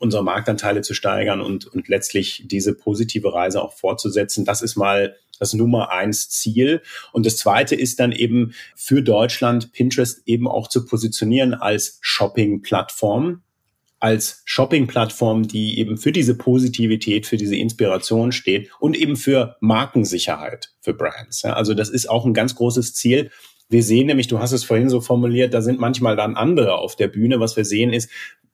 unsere 0.00 0.24
Marktanteile 0.24 0.82
zu 0.82 0.92
steigern 0.92 1.40
und, 1.40 1.66
und 1.66 1.88
letztlich 1.88 2.44
diese 2.46 2.74
positive 2.74 3.32
Reise 3.32 3.62
auch 3.62 3.72
fortzusetzen. 3.72 4.44
Das 4.44 4.60
ist 4.60 4.76
mal 4.76 5.14
das 5.38 5.54
Nummer 5.54 5.90
eins 5.90 6.28
Ziel. 6.28 6.82
Und 7.12 7.26
das 7.26 7.36
zweite 7.36 7.74
ist 7.74 8.00
dann 8.00 8.12
eben 8.12 8.54
für 8.74 9.02
Deutschland 9.02 9.72
Pinterest 9.72 10.22
eben 10.26 10.48
auch 10.48 10.68
zu 10.68 10.84
positionieren 10.84 11.54
als 11.54 11.98
Shopping-Plattform 12.00 13.42
als 14.00 14.42
Shopping-Plattform, 14.44 15.48
die 15.48 15.78
eben 15.78 15.96
für 15.96 16.12
diese 16.12 16.36
Positivität, 16.36 17.26
für 17.26 17.36
diese 17.36 17.56
Inspiration 17.56 18.32
steht 18.32 18.70
und 18.78 18.96
eben 18.96 19.16
für 19.16 19.56
Markensicherheit 19.60 20.72
für 20.80 20.94
Brands. 20.94 21.44
also 21.44 21.74
das 21.74 21.88
ist 21.88 22.08
auch 22.08 22.24
ein 22.24 22.34
ganz 22.34 22.54
großes 22.54 22.94
Ziel. 22.94 23.30
Wir 23.68 23.82
sehen 23.82 24.06
nämlich, 24.06 24.28
du 24.28 24.38
hast 24.38 24.52
es 24.52 24.64
vorhin 24.64 24.88
so 24.88 25.00
formuliert, 25.00 25.52
da 25.52 25.60
sind 25.60 25.78
manchmal 25.78 26.16
dann 26.16 26.36
andere 26.36 26.78
auf 26.78 26.96
der 26.96 27.08
Bühne. 27.08 27.38
Was 27.38 27.56
wir 27.56 27.66
sehen 27.66 27.92
ist, 27.92 28.10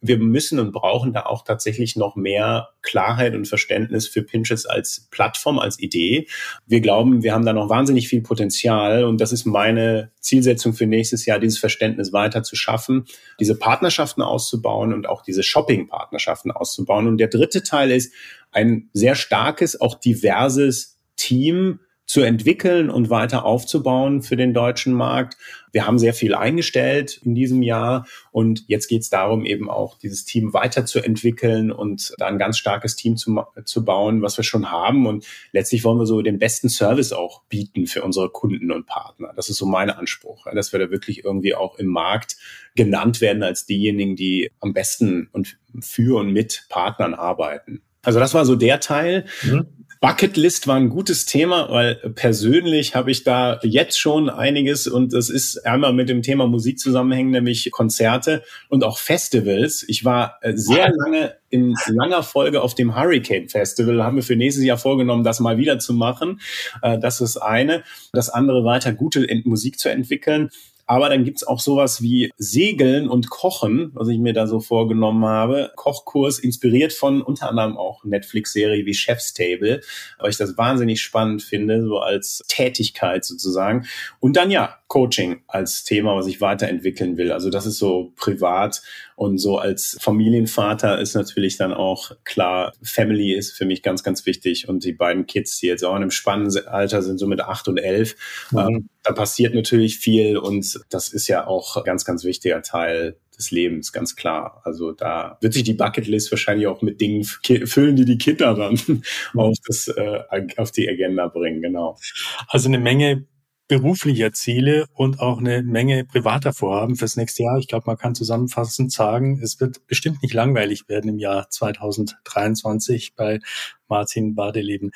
wir 0.07 0.18
müssen 0.18 0.59
und 0.59 0.72
brauchen 0.72 1.14
da 1.14 1.22
auch 1.22 1.44
tatsächlich 1.44 1.96
noch 1.96 2.14
mehr 2.14 2.70
Klarheit 2.83 3.35
und 3.35 3.48
Verständnis 3.48 4.07
für 4.07 4.22
Pinterest 4.22 4.68
als 4.68 5.09
Plattform, 5.11 5.59
als 5.59 5.79
Idee. 5.79 6.27
Wir 6.66 6.81
glauben, 6.81 7.22
wir 7.22 7.33
haben 7.33 7.46
da 7.46 7.55
noch 7.55 7.70
wahnsinnig 7.70 8.09
viel 8.09 8.20
Potenzial 8.20 9.05
und 9.05 9.20
das 9.20 9.33
ist 9.33 9.46
meine 9.46 10.11
Zielsetzung 10.20 10.74
für 10.74 10.87
nächstes 10.87 11.24
Jahr, 11.24 11.38
dieses 11.38 11.59
Verständnis 11.59 12.12
weiter 12.12 12.42
zu 12.42 12.55
schaffen, 12.55 13.07
diese 13.40 13.59
Partnerschaften 13.59 14.20
auszubauen 14.20 14.92
und 14.92 15.09
auch 15.09 15.22
diese 15.22 15.42
Shopping-Partnerschaften 15.42 16.50
auszubauen. 16.50 17.07
Und 17.07 17.16
der 17.16 17.29
dritte 17.29 17.62
Teil 17.62 17.90
ist 17.90 18.12
ein 18.53 18.90
sehr 18.92 19.14
starkes, 19.14 19.81
auch 19.81 19.94
diverses 19.94 20.98
Team, 21.16 21.81
zu 22.06 22.20
entwickeln 22.20 22.90
und 22.90 23.08
weiter 23.08 23.44
aufzubauen 23.44 24.22
für 24.22 24.36
den 24.36 24.52
deutschen 24.52 24.92
Markt. 24.92 25.36
Wir 25.72 25.86
haben 25.86 25.98
sehr 25.98 26.12
viel 26.12 26.34
eingestellt 26.34 27.20
in 27.24 27.34
diesem 27.34 27.62
Jahr 27.62 28.06
und 28.30 28.64
jetzt 28.68 28.88
geht 28.88 29.02
es 29.02 29.10
darum, 29.10 29.44
eben 29.44 29.70
auch 29.70 29.98
dieses 29.98 30.24
Team 30.24 30.52
weiterzuentwickeln 30.52 31.72
und 31.72 32.14
da 32.18 32.26
ein 32.26 32.38
ganz 32.38 32.58
starkes 32.58 32.94
Team 32.94 33.16
zu, 33.16 33.42
zu 33.64 33.84
bauen, 33.84 34.22
was 34.22 34.36
wir 34.36 34.44
schon 34.44 34.70
haben. 34.70 35.06
Und 35.06 35.26
letztlich 35.52 35.82
wollen 35.82 35.98
wir 35.98 36.06
so 36.06 36.20
den 36.20 36.38
besten 36.38 36.68
Service 36.68 37.12
auch 37.12 37.42
bieten 37.48 37.86
für 37.86 38.02
unsere 38.02 38.28
Kunden 38.28 38.70
und 38.70 38.86
Partner. 38.86 39.32
Das 39.34 39.48
ist 39.48 39.56
so 39.56 39.66
mein 39.66 39.90
Anspruch, 39.90 40.46
dass 40.54 40.72
wir 40.72 40.80
da 40.80 40.90
wirklich 40.90 41.24
irgendwie 41.24 41.54
auch 41.54 41.78
im 41.78 41.86
Markt 41.86 42.36
genannt 42.76 43.20
werden 43.20 43.42
als 43.42 43.66
diejenigen, 43.66 44.14
die 44.14 44.50
am 44.60 44.74
besten 44.74 45.28
und 45.32 45.58
für 45.80 46.20
und 46.20 46.32
mit 46.32 46.66
Partnern 46.68 47.14
arbeiten. 47.14 47.82
Also 48.02 48.20
das 48.20 48.34
war 48.34 48.44
so 48.44 48.54
der 48.54 48.80
Teil. 48.80 49.24
Mhm. 49.42 49.66
Bucketlist 50.04 50.66
war 50.66 50.76
ein 50.76 50.90
gutes 50.90 51.24
Thema, 51.24 51.70
weil 51.70 51.94
persönlich 52.14 52.94
habe 52.94 53.10
ich 53.10 53.24
da 53.24 53.58
jetzt 53.62 53.98
schon 53.98 54.28
einiges 54.28 54.86
und 54.86 55.14
das 55.14 55.30
ist 55.30 55.64
einmal 55.64 55.94
mit 55.94 56.10
dem 56.10 56.20
Thema 56.20 56.46
Musik 56.46 56.78
zusammenhängen, 56.78 57.30
nämlich 57.30 57.70
Konzerte 57.70 58.42
und 58.68 58.84
auch 58.84 58.98
Festivals. 58.98 59.82
Ich 59.88 60.04
war 60.04 60.36
äh, 60.42 60.52
sehr 60.56 60.92
lange 60.94 61.36
in 61.48 61.74
langer 61.86 62.22
Folge 62.22 62.60
auf 62.60 62.74
dem 62.74 62.94
Hurricane 62.94 63.48
Festival, 63.48 64.04
haben 64.04 64.16
wir 64.16 64.22
für 64.22 64.36
nächstes 64.36 64.62
Jahr 64.62 64.76
vorgenommen, 64.76 65.24
das 65.24 65.40
mal 65.40 65.56
wieder 65.56 65.78
zu 65.78 65.94
machen. 65.94 66.42
Äh, 66.82 66.98
das 66.98 67.22
ist 67.22 67.38
eine. 67.38 67.82
Das 68.12 68.28
andere 68.28 68.62
weiter 68.62 68.92
gute 68.92 69.26
Musik 69.44 69.78
zu 69.78 69.88
entwickeln. 69.88 70.50
Aber 70.86 71.08
dann 71.08 71.24
gibt's 71.24 71.46
auch 71.46 71.60
sowas 71.60 72.02
wie 72.02 72.30
Segeln 72.36 73.08
und 73.08 73.30
Kochen, 73.30 73.90
was 73.94 74.08
ich 74.08 74.18
mir 74.18 74.32
da 74.32 74.46
so 74.46 74.60
vorgenommen 74.60 75.24
habe. 75.24 75.72
Kochkurs 75.76 76.38
inspiriert 76.38 76.92
von 76.92 77.22
unter 77.22 77.48
anderem 77.48 77.76
auch 77.76 78.04
Netflix-Serie 78.04 78.86
wie 78.86 78.94
Chef's 78.94 79.32
Table, 79.34 79.80
weil 80.18 80.30
ich 80.30 80.36
das 80.36 80.56
wahnsinnig 80.58 81.00
spannend 81.00 81.42
finde, 81.42 81.84
so 81.86 81.98
als 81.98 82.42
Tätigkeit 82.48 83.24
sozusagen. 83.24 83.87
Und 84.20 84.37
dann 84.37 84.50
ja, 84.50 84.78
Coaching 84.94 85.42
als 85.48 85.82
Thema, 85.82 86.14
was 86.14 86.28
ich 86.28 86.40
weiterentwickeln 86.40 87.16
will. 87.16 87.32
Also 87.32 87.50
das 87.50 87.66
ist 87.66 87.78
so 87.78 88.12
privat 88.14 88.80
und 89.16 89.38
so 89.38 89.58
als 89.58 89.98
Familienvater 90.00 91.00
ist 91.00 91.16
natürlich 91.16 91.56
dann 91.56 91.74
auch 91.74 92.12
klar, 92.22 92.72
Family 92.80 93.32
ist 93.32 93.56
für 93.56 93.64
mich 93.64 93.82
ganz, 93.82 94.04
ganz 94.04 94.24
wichtig. 94.24 94.68
Und 94.68 94.84
die 94.84 94.92
beiden 94.92 95.26
Kids, 95.26 95.58
die 95.58 95.66
jetzt 95.66 95.84
auch 95.84 95.96
in 95.96 96.02
einem 96.02 96.12
spannenden 96.12 96.68
Alter 96.68 97.02
sind, 97.02 97.18
so 97.18 97.26
mit 97.26 97.40
acht 97.40 97.66
und 97.66 97.78
elf, 97.78 98.14
mhm. 98.52 98.58
ähm, 98.58 98.88
da 99.02 99.12
passiert 99.12 99.52
natürlich 99.52 99.98
viel 99.98 100.36
und 100.38 100.78
das 100.90 101.08
ist 101.08 101.26
ja 101.26 101.44
auch 101.44 101.82
ganz, 101.82 102.04
ganz 102.04 102.22
wichtiger 102.22 102.62
Teil 102.62 103.16
des 103.36 103.50
Lebens, 103.50 103.92
ganz 103.92 104.14
klar. 104.14 104.62
Also 104.62 104.92
da 104.92 105.38
wird 105.40 105.54
sich 105.54 105.64
die 105.64 105.74
Bucketlist 105.74 106.30
wahrscheinlich 106.30 106.68
auch 106.68 106.82
mit 106.82 107.00
Dingen 107.00 107.24
füllen, 107.24 107.96
die 107.96 108.04
die 108.04 108.18
Kinder 108.18 108.54
dann 108.54 108.78
auf, 109.34 109.56
das, 109.66 109.88
äh, 109.88 110.20
auf 110.56 110.70
die 110.70 110.88
Agenda 110.88 111.26
bringen, 111.26 111.62
genau. 111.62 111.98
Also 112.46 112.68
eine 112.68 112.78
Menge 112.78 113.26
beruflicher 113.69 114.33
Ziele 114.33 114.87
und 114.92 115.21
auch 115.21 115.38
eine 115.38 115.62
Menge 115.62 116.04
privater 116.04 116.52
Vorhaben 116.52 116.96
fürs 116.96 117.17
nächste 117.17 117.44
Jahr. 117.44 117.58
Ich 117.58 117.69
glaube, 117.69 117.85
man 117.87 117.96
kann 117.96 118.15
zusammenfassend 118.15 118.92
sagen, 118.92 119.40
es 119.42 119.60
wird 119.60 119.87
bestimmt 119.87 120.23
nicht 120.23 120.35
langweilig 120.35 120.88
werden 120.88 121.08
im 121.10 121.19
Jahr 121.19 121.48
2023 121.48 123.15
bei 123.15 123.40
Martin 123.88 124.35
Badeleben. 124.35 124.90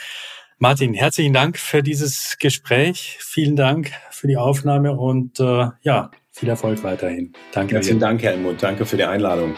Martin, 0.58 0.92
herzlichen 0.92 1.32
Dank 1.32 1.56
für 1.56 1.82
dieses 1.82 2.36
Gespräch. 2.40 3.16
Vielen 3.20 3.54
Dank 3.54 3.92
für 4.10 4.26
die 4.26 4.36
Aufnahme 4.36 4.92
und 4.92 5.38
äh, 5.38 5.68
ja, 5.82 6.10
viel 6.32 6.48
Erfolg 6.48 6.82
weiterhin. 6.82 7.32
Danke. 7.52 7.76
Herzlichen 7.76 8.00
dir. 8.00 8.06
Dank, 8.06 8.22
Helmut. 8.22 8.62
Danke 8.62 8.84
für 8.84 8.96
die 8.96 9.04
Einladung. 9.04 9.54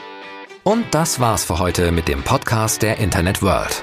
Und 0.62 0.84
das 0.92 1.18
war's 1.18 1.44
für 1.44 1.58
heute 1.58 1.90
mit 1.90 2.06
dem 2.06 2.22
Podcast 2.22 2.82
der 2.82 2.98
Internet 2.98 3.40
World. 3.40 3.82